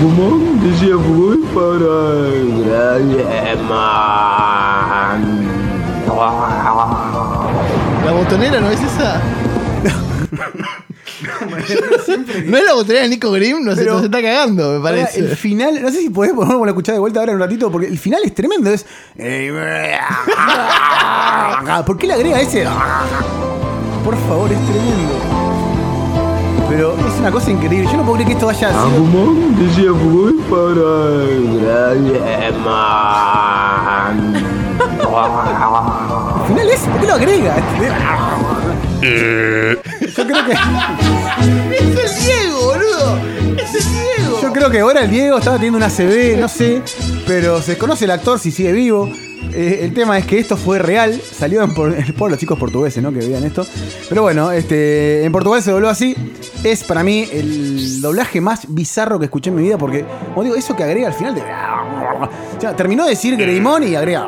Agumon 0.00 0.60
decía 0.70 0.96
voy 0.96 1.38
para 1.54 2.98
¿La 8.04 8.12
botonera 8.12 8.60
no 8.60 8.70
es 8.70 8.80
esa? 8.82 9.20
¿No 12.46 12.56
es 12.56 12.64
la 12.64 12.72
botonera 12.74 13.02
de 13.02 13.08
Nico 13.08 13.30
Grimm? 13.30 13.62
No 13.64 13.72
se 13.74 13.82
Pero- 13.82 13.94
nos 13.94 14.04
está 14.04 14.22
cagando, 14.22 14.70
me 14.70 14.76
Ahora, 14.76 14.82
parece. 15.02 15.20
el 15.20 15.36
final, 15.36 15.82
no 15.82 15.90
sé 15.90 16.00
si 16.00 16.10
podés 16.10 16.32
ponerlo 16.32 16.64
a 16.64 16.68
escuchar 16.68 16.94
de 16.94 16.98
vuelta 17.00 17.20
ahora 17.20 17.32
en 17.32 17.36
un 17.36 17.42
ratito, 17.42 17.70
porque 17.70 17.86
el 17.88 17.98
final 17.98 18.22
es 18.24 18.34
tremendo. 18.34 18.70
Es. 18.70 18.86
¿Por 21.86 21.98
qué 21.98 22.06
le 22.06 22.14
agrega 22.14 22.40
ese? 22.40 22.64
Por 24.04 24.16
favor, 24.28 24.50
es 24.50 24.58
tremendo. 24.66 25.29
Pero 26.70 26.96
es 26.96 27.18
una 27.18 27.32
cosa 27.32 27.50
increíble. 27.50 27.88
Yo 27.90 27.96
no 27.96 28.04
puedo 28.04 28.14
creer 28.14 28.28
que 28.28 28.34
esto 28.34 28.46
vaya 28.46 28.68
así. 28.68 28.78
Agumon 28.78 29.56
decía 29.58 29.90
voy 29.90 30.34
para 30.48 31.20
El 36.42 36.46
final 36.46 36.70
es. 36.70 36.80
¿Por 36.80 37.00
qué 37.00 37.06
lo 37.08 37.14
agrega? 37.14 37.56
Yo 40.16 40.26
creo 40.26 40.46
que. 40.46 40.52
¡Es 40.52 42.16
el 42.16 42.24
Diego, 42.24 42.64
boludo! 42.64 43.18
¡Es 43.56 43.74
el 43.74 43.92
Diego! 43.92 44.40
Yo 44.40 44.52
creo 44.52 44.70
que 44.70 44.78
ahora 44.78 45.02
el 45.02 45.10
Diego 45.10 45.38
estaba 45.38 45.56
teniendo 45.56 45.78
una 45.78 45.88
CB, 45.88 46.38
no 46.38 46.48
sé, 46.48 46.82
pero 47.26 47.60
se 47.60 47.72
desconoce 47.72 48.04
el 48.04 48.12
actor 48.12 48.38
si 48.38 48.52
sigue 48.52 48.72
vivo. 48.72 49.10
Eh, 49.52 49.80
el 49.82 49.92
tema 49.92 50.16
es 50.18 50.26
que 50.26 50.38
esto 50.38 50.56
fue 50.56 50.78
real, 50.78 51.20
salió 51.20 51.62
en 51.62 51.74
por, 51.74 51.92
por 52.14 52.30
los 52.30 52.38
chicos 52.38 52.58
portugueses, 52.58 53.02
¿no? 53.02 53.12
Que 53.12 53.18
veían 53.18 53.42
esto. 53.42 53.66
Pero 54.08 54.22
bueno, 54.22 54.52
este, 54.52 55.24
en 55.24 55.32
Portugal 55.32 55.62
se 55.62 55.72
dobló 55.72 55.88
así. 55.88 56.14
Es 56.62 56.84
para 56.84 57.02
mí 57.02 57.26
el 57.32 58.02
doblaje 58.02 58.40
más 58.40 58.66
bizarro 58.68 59.18
que 59.18 59.24
escuché 59.26 59.48
en 59.50 59.56
mi 59.56 59.62
vida 59.62 59.78
porque, 59.78 60.04
como 60.34 60.42
digo, 60.44 60.56
eso 60.56 60.76
que 60.76 60.84
agrega 60.84 61.06
al 61.08 61.14
final 61.14 61.34
de... 61.34 61.40
O 61.40 62.60
sea, 62.60 62.76
terminó 62.76 63.04
de 63.04 63.10
decir 63.10 63.36
Greymon 63.36 63.82
y 63.88 63.94
agrega... 63.94 64.26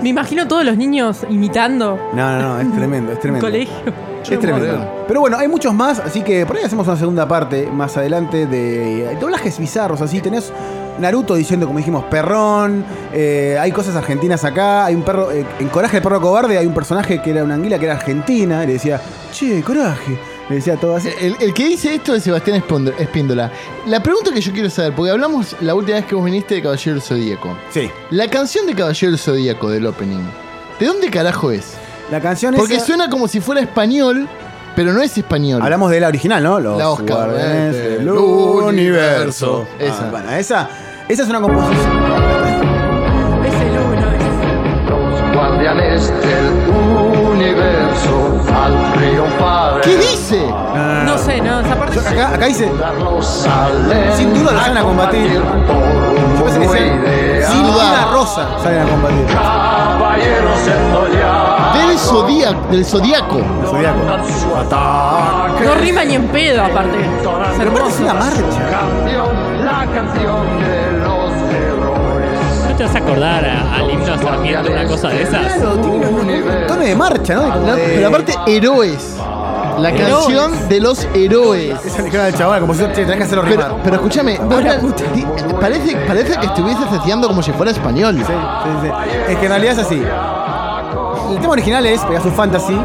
Me 0.00 0.08
imagino 0.08 0.48
todos 0.48 0.64
los 0.64 0.78
niños 0.78 1.18
imitando 1.28 1.98
No, 2.14 2.38
no, 2.40 2.54
no, 2.54 2.60
es 2.60 2.72
tremendo, 2.74 3.10
es 3.12 3.16
en 3.16 3.20
tremendo. 3.20 3.46
colegio. 3.46 3.74
Es 4.22 4.40
tremendo. 4.40 5.04
Pero 5.06 5.20
bueno, 5.20 5.36
hay 5.36 5.48
muchos 5.48 5.74
más, 5.74 5.98
así 6.00 6.22
que 6.22 6.46
por 6.46 6.56
ahí 6.56 6.64
hacemos 6.64 6.86
una 6.86 6.96
segunda 6.96 7.28
parte 7.28 7.66
más 7.70 7.94
adelante 7.98 8.46
de 8.46 9.16
doblajes 9.20 9.58
bizarros. 9.58 10.00
Así 10.00 10.20
tenés 10.20 10.52
Naruto 10.98 11.34
diciendo, 11.34 11.66
como 11.66 11.78
dijimos, 11.78 12.04
perrón. 12.04 12.84
eh, 13.12 13.58
hay 13.60 13.72
cosas 13.72 13.94
argentinas 13.96 14.44
acá. 14.44 14.86
Hay 14.86 14.94
un 14.94 15.02
perro, 15.02 15.30
eh, 15.30 15.44
en 15.58 15.68
Coraje 15.68 15.98
el 15.98 16.02
perro 16.02 16.20
cobarde, 16.20 16.56
hay 16.56 16.66
un 16.66 16.74
personaje 16.74 17.20
que 17.20 17.30
era 17.30 17.44
una 17.44 17.54
anguila 17.54 17.78
que 17.78 17.84
era 17.86 17.94
argentina. 17.94 18.64
Y 18.64 18.66
le 18.68 18.72
decía, 18.74 19.00
che, 19.32 19.62
coraje. 19.62 20.18
Le 20.50 20.56
decía 20.56 20.76
todo 20.76 20.96
así. 20.96 21.08
El, 21.20 21.36
el 21.40 21.54
que 21.54 21.64
dice 21.68 21.94
esto 21.94 22.12
es 22.14 22.24
Sebastián 22.24 22.62
Espíndola. 22.98 23.50
La 23.86 24.02
pregunta 24.02 24.32
que 24.32 24.40
yo 24.40 24.52
quiero 24.52 24.68
saber, 24.68 24.92
porque 24.94 25.12
hablamos 25.12 25.54
la 25.60 25.74
última 25.76 25.96
vez 25.98 26.06
que 26.06 26.14
vos 26.16 26.24
viniste 26.24 26.56
de 26.56 26.62
Caballero 26.62 26.94
del 26.94 27.02
Zodíaco. 27.02 27.56
Sí. 27.70 27.88
La 28.10 28.28
canción 28.28 28.66
de 28.66 28.74
Caballero 28.74 29.12
del 29.12 29.18
Zodíaco 29.20 29.70
del 29.70 29.86
opening, 29.86 30.24
¿de 30.80 30.86
dónde 30.86 31.08
carajo 31.08 31.52
es? 31.52 31.74
La 32.10 32.20
canción 32.20 32.54
Porque 32.56 32.74
esa- 32.76 32.84
suena 32.86 33.08
como 33.08 33.28
si 33.28 33.40
fuera 33.40 33.60
español, 33.60 34.28
pero 34.74 34.92
no 34.92 35.00
es 35.00 35.16
español. 35.16 35.62
Hablamos 35.62 35.88
de 35.92 36.00
la 36.00 36.08
original, 36.08 36.42
¿no? 36.42 36.58
Los 36.58 36.76
La 36.78 36.90
Oscar, 36.90 37.28
guardianes 37.28 37.72
del 37.76 37.98
del 37.98 38.08
universo. 38.08 38.66
universo. 38.66 39.66
Esa. 39.78 40.06
Ah, 40.06 40.10
bueno, 40.10 40.30
esa, 40.32 40.68
esa 41.08 41.22
es 41.22 41.28
una 41.28 41.40
composición. 41.40 42.02
Es 43.46 43.54
el 43.54 43.78
uno. 43.78 44.00
guardianes 45.32 46.08
del 46.20 46.46
universo 47.30 48.40
al 48.52 48.92
triunfar. 48.94 49.69
Acá, 52.10 52.34
acá 52.34 52.46
dice. 52.46 52.70
Sin 54.16 54.34
duda 54.34 54.52
lo 54.52 54.60
salen 54.60 54.78
a 54.78 54.82
combatir. 54.82 55.32
Yo 56.38 56.44
pensé 56.44 56.60
que 56.60 56.68
sea- 56.68 57.50
Sin 57.50 57.62
duda 57.66 58.08
rosa 58.12 58.46
salen 58.62 58.82
a 58.82 58.90
combatir. 58.90 59.26
Del 61.74 61.98
zodíaco. 61.98 62.60
Del 62.70 62.84
zodíaco. 62.84 63.38
El 63.38 63.66
zodiaco. 63.66 63.96
No 65.64 65.74
rima 65.74 66.04
ni 66.04 66.14
en 66.14 66.26
pedo, 66.28 66.64
aparte. 66.64 66.98
Es 67.00 67.06
Pero 67.58 67.70
aparte 67.70 67.88
es 67.90 68.00
hermoso. 68.00 68.02
una 68.02 68.14
marcha. 68.14 68.42
La 69.64 69.86
canción 69.92 70.46
de 70.60 70.92
los 70.98 71.32
héroes. 71.52 72.68
¿No 72.70 72.76
te 72.76 72.84
vas 72.84 72.94
a 72.94 72.98
acordar 72.98 73.44
a- 73.44 73.74
al 73.76 73.90
himno 73.90 74.14
a 74.14 74.18
Sarmiento 74.18 74.70
una 74.72 74.84
cosa 74.86 75.08
de 75.08 75.22
esas? 75.22 75.52
Claro, 75.54 75.72
tiene 75.78 76.06
un, 76.06 76.66
tono 76.66 76.82
de 76.82 76.96
marcha, 76.96 77.34
¿no? 77.34 77.42
De 77.42 77.50
como 77.52 77.66
No, 77.66 77.74
de- 77.76 77.82
pero 77.94 78.08
aparte, 78.08 78.34
héroes. 78.46 79.16
La 79.78 79.92
canción 79.94 80.68
de 80.68 80.80
los 80.80 81.06
héroes. 81.14 81.84
Esa 81.84 82.02
dijeron 82.02 82.26
al 82.26 82.34
chaval, 82.34 82.60
como 82.60 82.74
si 82.74 82.80
che, 82.80 82.88
tenés 82.88 83.16
que 83.16 83.22
hacerlo 83.24 83.42
rimar. 83.42 83.66
Pero, 83.68 83.80
pero 83.82 83.96
escúchame, 83.96 84.38
vos 84.38 84.62
di- 85.14 85.24
parece, 85.60 85.96
parece 86.06 86.36
que 86.38 86.46
estuvieses 86.46 86.86
haciendo 86.92 87.28
como 87.28 87.42
si 87.42 87.52
fuera 87.52 87.72
español. 87.72 88.16
Sí, 88.18 88.24
sí, 88.24 88.70
sí. 88.82 89.12
Es 89.32 89.38
que 89.38 89.44
en 89.46 89.50
realidad 89.50 89.72
es 89.72 89.78
así. 89.78 90.02
El 91.30 91.38
tema 91.38 91.52
original 91.52 91.86
es 91.86 92.00
Pegasus 92.02 92.32
Fantasy. 92.32 92.76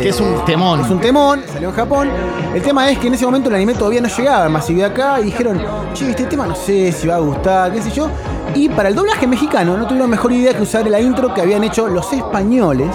Que 0.00 0.10
es 0.10 0.20
un 0.20 0.44
temón. 0.44 0.80
Es 0.80 0.90
un 0.90 1.00
temón, 1.00 1.42
salió 1.52 1.70
en 1.70 1.74
Japón. 1.74 2.10
El 2.54 2.62
tema 2.62 2.90
es 2.90 2.98
que 2.98 3.06
en 3.08 3.14
ese 3.14 3.24
momento 3.24 3.48
el 3.48 3.54
anime 3.56 3.74
todavía 3.74 4.00
no 4.00 4.08
llegaba 4.08 4.44
a 4.44 4.48
masividad 4.48 4.90
acá 4.90 5.20
y 5.20 5.24
dijeron, 5.24 5.60
che, 5.94 6.10
este 6.10 6.24
tema 6.24 6.46
no 6.46 6.54
sé 6.54 6.92
si 6.92 7.08
va 7.08 7.16
a 7.16 7.20
gustar, 7.20 7.72
qué 7.72 7.80
sé 7.82 7.90
yo. 7.90 8.08
Y 8.54 8.68
para 8.68 8.88
el 8.88 8.94
doblaje 8.94 9.26
mexicano 9.26 9.76
no 9.76 9.86
tuvieron 9.86 10.10
mejor 10.10 10.32
idea 10.32 10.52
que 10.52 10.62
usar 10.62 10.86
la 10.88 11.00
intro 11.00 11.32
que 11.32 11.40
habían 11.40 11.64
hecho 11.64 11.88
los 11.88 12.12
españoles 12.12 12.88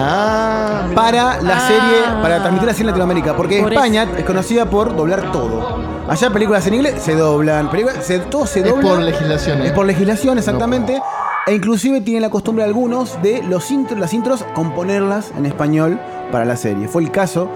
Ah, 0.00 0.86
para 0.94 1.40
la 1.42 1.56
Ah. 1.56 1.60
serie, 1.68 2.22
para 2.22 2.38
transmitir 2.38 2.66
la 2.66 2.72
serie 2.72 2.82
en 2.82 2.86
Latinoamérica. 2.88 3.36
Porque 3.36 3.62
Por 3.62 3.72
España 3.72 4.06
es 4.16 4.24
conocida 4.24 4.66
por 4.66 4.94
doblar 4.96 5.32
todo. 5.32 5.78
Allá 6.08 6.30
películas 6.30 6.66
en 6.66 6.74
inglés 6.74 7.02
se 7.02 7.14
doblan, 7.14 7.70
películas, 7.70 8.04
se- 8.04 8.18
todo 8.20 8.46
se 8.46 8.60
es 8.60 8.66
dobla. 8.68 8.82
por 8.88 8.98
legislación. 9.00 9.60
Es 9.62 9.72
por 9.72 9.86
legislación, 9.86 10.38
exactamente. 10.38 11.00
E 11.46 11.54
inclusive 11.54 12.00
tienen 12.02 12.22
la 12.22 12.30
costumbre 12.30 12.64
algunos 12.64 13.20
de 13.22 13.42
los 13.42 13.70
intros, 13.70 13.98
las 13.98 14.12
intros 14.12 14.44
componerlas 14.54 15.32
en 15.36 15.46
español 15.46 15.98
para 16.30 16.44
la 16.44 16.56
serie. 16.56 16.88
Fue 16.88 17.02
el 17.02 17.10
caso 17.10 17.48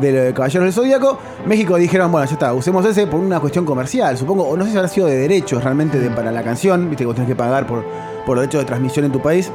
de 0.00 0.12
lo 0.12 0.20
de 0.22 0.32
Caballeros 0.34 0.64
del 0.66 0.72
Zodíaco. 0.72 1.18
México 1.46 1.74
dijeron, 1.76 2.12
bueno, 2.12 2.26
ya 2.26 2.32
está, 2.34 2.52
usemos 2.54 2.84
ese 2.86 3.08
por 3.08 3.18
una 3.18 3.40
cuestión 3.40 3.64
comercial, 3.64 4.16
supongo. 4.16 4.44
O 4.44 4.56
no 4.56 4.64
sé 4.64 4.70
si 4.70 4.76
habrá 4.76 4.88
sido 4.88 5.06
de 5.08 5.16
derechos 5.16 5.64
realmente 5.64 5.98
de- 5.98 6.10
para 6.10 6.30
la 6.30 6.42
canción. 6.44 6.88
Viste 6.90 7.02
que 7.02 7.06
vos 7.06 7.14
tenés 7.16 7.28
que 7.28 7.34
pagar 7.36 7.66
por, 7.66 7.84
por 8.24 8.38
derechos 8.38 8.60
de 8.60 8.66
transmisión 8.66 9.04
en 9.06 9.12
tu 9.12 9.20
país. 9.20 9.50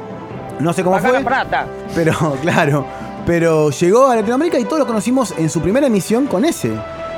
No 0.60 0.72
sé 0.72 0.82
cómo 0.82 0.98
fue. 0.98 1.24
Pero, 1.94 2.36
claro. 2.42 2.86
Pero 3.26 3.70
llegó 3.70 4.06
a 4.06 4.16
Latinoamérica 4.16 4.58
y 4.58 4.64
todos 4.64 4.78
lo 4.80 4.86
conocimos 4.86 5.34
en 5.36 5.50
su 5.50 5.60
primera 5.60 5.86
emisión 5.86 6.26
con 6.26 6.44
ese. 6.44 6.70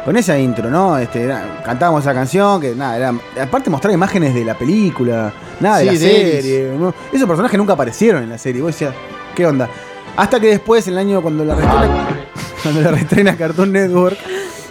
Con 0.04 0.16
esa 0.16 0.38
intro, 0.38 0.70
¿no? 0.70 0.96
Este, 0.96 1.22
era- 1.24 1.60
cantábamos 1.64 2.00
esa 2.02 2.14
canción, 2.14 2.60
que 2.60 2.74
nada, 2.74 2.96
era. 2.96 3.14
Aparte 3.42 3.68
mostrar 3.68 3.92
imágenes 3.92 4.32
de 4.34 4.44
la 4.44 4.54
película, 4.54 5.32
nada 5.60 5.78
de 5.78 5.82
Sí, 5.82 5.86
la 5.86 5.92
de 5.92 5.98
serie. 6.42 6.72
¿no? 6.78 6.94
Esos 7.12 7.28
personajes 7.28 7.58
nunca 7.58 7.74
aparecieron 7.74 8.22
en 8.22 8.30
la 8.30 8.38
serie. 8.38 8.62
Vos 8.62 8.72
decías, 8.72 8.94
¿qué 9.34 9.46
onda? 9.46 9.68
Hasta 10.16 10.40
que 10.40 10.46
después, 10.48 10.86
en 10.86 10.94
el 10.94 10.98
año 11.00 11.20
cuando 11.20 11.44
la 11.44 11.54
reestrena, 11.54 12.08
cuando 12.62 12.80
la 12.80 12.90
reestrena 12.90 13.36
Cartoon 13.36 13.70
Network, 13.72 14.16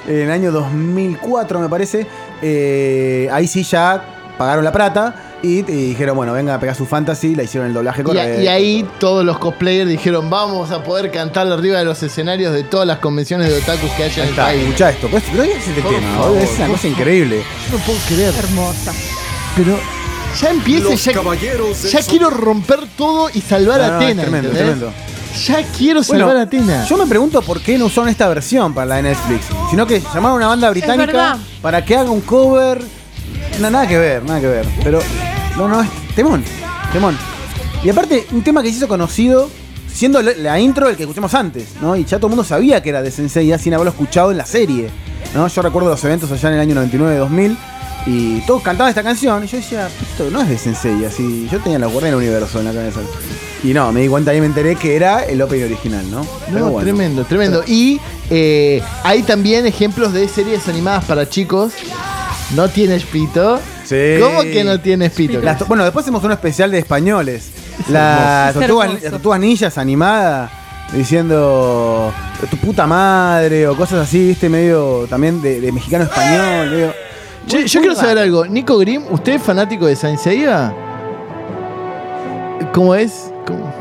en 0.08 0.16
el 0.22 0.32
año 0.32 0.52
2004 0.52 1.60
me 1.60 1.70
parece, 1.70 2.08
eh, 2.42 3.30
ahí 3.32 3.48
sí 3.48 3.64
ya 3.64 4.02
pagaron 4.38 4.64
la 4.66 4.72
plata 4.72 5.27
y, 5.44 5.60
y 5.60 5.62
dijeron, 5.90 6.16
bueno, 6.18 6.34
venga 6.34 6.56
a 6.56 6.60
pegar 6.60 6.76
su 6.76 6.86
fantasy, 6.86 7.36
la 7.36 7.44
hicieron 7.44 7.68
el 7.68 7.74
doblaje 7.74 8.02
Y, 8.02 8.04
correcto. 8.04 8.40
a- 8.40 8.44
y 8.44 8.48
ahí 8.48 8.88
todos 9.00 9.24
los 9.26 9.38
cosplayers 9.38 9.90
dijeron, 9.90 10.30
vamos 10.30 10.72
a 10.72 10.84
poder 10.84 11.12
cantar 11.12 11.48
arriba 11.52 11.80
de 11.80 11.86
los 11.86 12.02
escenarios 12.04 12.54
de 12.54 12.64
todas 12.64 12.88
las 12.88 13.00
convenciones 13.00 13.50
de 13.50 13.58
otakus 13.58 13.90
que 13.92 14.04
haya 14.06 14.24
en 14.24 14.30
el 14.30 14.36
país. 14.36 14.64
escuchá 14.64 14.90
esto. 14.90 15.08
Pues, 15.10 15.24
pero 15.32 15.44
ese 15.44 15.58
es 15.58 15.68
el 15.68 15.84
Por 15.84 15.94
tema, 15.96 16.16
favor, 16.18 16.38
es 16.38 16.58
una 16.58 16.68
cosa 16.68 16.88
increíble. 16.88 17.42
Yo 17.72 17.78
no 17.78 17.84
puedo 17.86 18.00
creer. 18.08 18.34
Hermosa. 18.38 18.94
Pero 19.56 19.80
ya 20.42 20.50
empieza, 20.52 20.94
ya, 21.12 21.22
ya 21.90 22.00
quiero 22.04 22.30
romper 22.30 22.80
todo 22.98 23.30
y 23.34 23.42
salvar 23.42 23.80
No, 23.80 23.86
a 23.86 23.88
no, 23.90 23.96
Atena. 23.98 24.10
es 24.12 24.28
tremendo, 24.28 24.50
¿entendés? 24.50 24.78
tremendo. 24.80 24.94
Ya 25.46 25.64
quiero 25.78 26.02
Bueno, 26.02 26.26
salvar 26.26 26.38
a 26.38 26.42
Atena. 26.44 26.86
Yo 26.86 26.98
me 26.98 27.06
pregunto 27.06 27.42
por 27.44 27.62
qué 27.62 27.78
no 27.78 27.86
usaron 27.86 28.10
esta 28.10 28.28
versión 28.28 28.74
para 28.74 28.86
la 28.88 28.96
de 28.98 29.04
Netflix, 29.04 29.46
sino 29.70 29.86
que 29.86 30.00
llamaron 30.00 30.34
a 30.34 30.36
una 30.38 30.48
banda 30.48 30.70
británica 30.72 31.38
para 31.62 31.84
que 31.86 31.96
haga 31.96 32.10
un 32.10 32.22
cover 32.22 32.82
No, 33.60 33.70
nada 33.70 33.88
que 33.88 33.98
ver, 33.98 34.24
nada 34.24 34.40
que 34.40 34.48
ver. 34.48 34.66
Pero, 34.84 35.00
no, 35.58 35.68
no, 35.68 35.82
es 35.82 35.90
temón, 36.16 36.44
temón. 36.94 37.18
Y 37.84 37.90
aparte, 37.90 38.28
un 38.32 38.44
tema 38.44 38.62
que 38.62 38.70
se 38.70 38.78
hizo 38.78 38.88
conocido 38.88 39.50
siendo 39.92 40.22
la, 40.22 40.60
intro 40.60 40.88
del 40.88 40.96
que 40.96 41.04
escuchamos 41.04 41.34
antes, 41.34 41.70
¿no? 41.82 41.96
Y 41.96 42.06
ya 42.06 42.18
todo 42.18 42.28
el 42.28 42.32
mundo 42.32 42.44
sabía 42.44 42.84
que 42.84 42.90
era 42.90 43.02
de 43.02 43.10
Sensei 43.10 43.58
sin 43.58 43.74
haberlo 43.74 43.90
escuchado 43.90 44.30
en 44.30 44.38
la 44.38 44.46
serie, 44.46 44.90
¿no? 45.34 45.48
Yo 45.48 45.62
recuerdo 45.64 45.90
los 45.90 46.04
eventos 46.04 46.32
allá 46.32 46.50
en 46.50 46.56
el 46.56 46.62
año 46.62 46.76
99-2000 46.76 47.58
y 48.06 48.42
todos 48.42 48.62
cantaban 48.62 48.90
esta 48.90 49.02
canción 49.02 49.44
y 49.44 49.48
yo 49.48 49.58
decía, 49.58 49.88
esto 49.88 50.30
no 50.30 50.42
es 50.42 50.50
de 50.50 50.58
Sensei, 50.60 51.04
así. 51.04 51.48
Yo 51.52 51.60
tenía 51.60 51.80
la 51.80 51.88
guardia 51.88 52.12
del 52.12 52.20
universo 52.20 52.60
en 52.60 52.66
la 52.66 52.74
cabeza. 52.74 53.00
Y 53.64 53.74
no, 53.74 53.92
me 53.92 54.02
di 54.02 54.08
cuenta 54.08 54.36
y 54.36 54.40
me 54.40 54.46
enteré 54.46 54.76
que 54.76 54.96
era 54.96 55.24
el 55.24 55.42
opening 55.42 55.66
original, 55.66 56.12
¿no? 56.12 56.26
No, 56.52 56.70
bueno. 56.70 56.86
tremendo, 56.86 57.26
tremendo. 57.26 57.64
Y 57.66 58.00
eh, 58.30 58.84
hay 59.04 59.24
también 59.24 59.66
ejemplos 59.66 60.14
de 60.14 60.28
series 60.28 60.68
animadas 60.68 61.06
para 61.06 61.28
chicos. 61.28 61.74
No 62.56 62.70
tienes 62.70 63.04
pito. 63.04 63.60
Sí. 63.88 64.18
¿Cómo 64.22 64.42
que 64.42 64.64
no 64.64 64.80
tienes 64.82 65.12
pito? 65.14 65.40
Las 65.42 65.58
to- 65.60 65.66
bueno, 65.66 65.84
después 65.84 66.04
hacemos 66.04 66.24
un 66.24 66.32
especial 66.34 66.70
de 66.72 66.80
españoles. 66.80 67.50
La 67.90 68.48
hermoso. 68.50 68.60
tortuga, 68.60 68.86
Es 68.86 68.92
hermoso. 68.92 69.06
ninjas 69.38 69.78
diciendo 70.94 72.12
tu 72.50 72.58
puta 72.58 72.86
madre 72.88 73.68
o 73.68 73.76
cosas 73.78 74.00
así, 74.08 74.28
viste, 74.28 74.50
medio 74.50 75.06
también 75.10 75.42
de, 75.42 75.62
de 75.62 75.72
mexicano 75.72 76.04
español. 76.06 76.70
medio- 76.72 76.94
Che, 77.48 77.60
muy- 77.60 77.68
yo 77.68 77.80
muy 77.80 77.88
quiero 77.88 77.96
saber 77.96 78.16
raro. 78.18 78.26
algo. 78.26 78.46
Nico 78.48 78.78
Grimm, 78.78 79.04
¿usted 79.10 79.34
es 79.36 79.42
fanático 79.42 79.86
de 79.86 79.96
Saint 79.96 80.20
Seiya? 80.20 80.74
¿Cómo 82.74 82.94
es? 82.96 83.32
¿Cómo, 83.46 83.74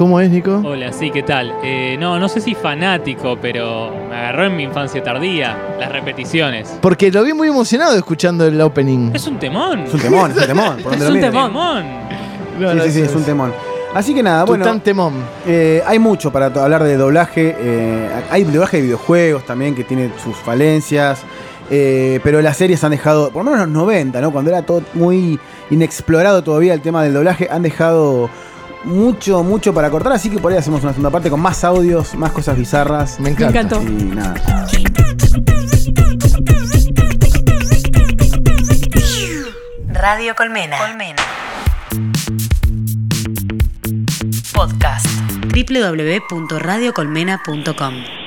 cómo 0.00 0.18
es, 0.18 0.30
Nico? 0.30 0.62
Hola, 0.64 0.94
sí, 0.94 1.10
¿qué 1.10 1.22
tal? 1.22 1.52
Eh, 1.62 1.94
no, 2.00 2.18
no 2.18 2.26
sé 2.26 2.40
si 2.40 2.54
fanático, 2.54 3.36
pero 3.38 3.92
me 4.08 4.16
agarró 4.16 4.46
en 4.46 4.56
mi 4.56 4.62
infancia 4.62 5.02
tardía, 5.02 5.54
las 5.78 5.92
repeticiones. 5.92 6.74
Porque 6.80 7.10
lo 7.12 7.22
vi 7.22 7.34
muy 7.34 7.48
emocionado 7.48 7.94
escuchando 7.98 8.46
el 8.46 8.58
opening. 8.62 9.10
Es 9.12 9.26
un 9.26 9.38
temón. 9.38 9.80
Es 9.80 9.92
un 9.92 10.00
temón, 10.00 10.30
es 10.30 10.38
un 10.38 10.46
temón. 10.46 10.76
por 10.82 10.94
Es 10.94 11.00
lo 11.02 11.12
un 11.12 11.20
temón. 11.20 11.52
No, 11.52 12.70
Sí, 12.70 12.76
no, 12.78 12.84
sí, 12.84 12.92
sí, 12.92 13.00
es 13.02 13.14
un 13.14 13.24
temón. 13.24 13.52
Así 13.94 14.14
que 14.14 14.22
nada, 14.22 14.44
bueno, 14.46 14.64
Tután 14.64 14.80
temón. 14.80 15.12
eh, 15.46 15.82
hay 15.86 15.98
mucho 15.98 16.32
para 16.32 16.46
hablar 16.46 16.82
de 16.82 16.96
doblaje. 16.96 17.54
eh, 17.58 18.08
hay 18.30 18.44
doblaje 18.44 18.78
de 18.78 18.84
videojuegos 18.84 19.44
también 19.44 19.74
que 19.74 19.84
tiene 19.84 20.10
sus 20.24 20.34
falencias. 20.34 21.20
eh, 21.68 22.20
pero 22.24 22.40
las 22.40 22.56
series 22.56 22.82
han 22.84 22.92
dejado, 22.92 23.30
por 23.30 23.44
lo 23.44 23.50
menos 23.50 23.66
en 23.66 23.74
los 23.74 23.82
90, 23.82 24.18
¿no? 24.22 24.30
Cuando 24.32 24.50
era 24.50 24.62
todo 24.62 24.82
muy 24.94 25.38
inexplorado 25.70 26.42
todavía 26.42 26.72
el 26.72 26.80
tema 26.80 27.02
del 27.04 27.12
doblaje, 27.12 27.48
han 27.50 27.62
dejado 27.62 28.30
mucho, 28.84 29.42
mucho 29.42 29.74
para 29.74 29.90
cortar. 29.90 30.12
Así 30.12 30.30
que 30.30 30.38
por 30.38 30.52
ahí 30.52 30.58
hacemos 30.58 30.82
una 30.82 30.92
segunda 30.92 31.10
parte 31.10 31.30
con 31.30 31.40
más 31.40 31.64
audios, 31.64 32.14
más 32.14 32.32
cosas 32.32 32.56
bizarras. 32.56 33.18
Me 33.20 33.24
Me 33.24 33.30
encanta. 33.30 33.60
encantó. 33.60 33.82
Y 33.82 34.04
nada. 34.14 34.34
Radio 39.92 40.34
Colmena. 40.34 40.78
Colmena. 40.78 41.22
Podcast. 44.52 45.06
www.radiocolmena.com 45.52 48.19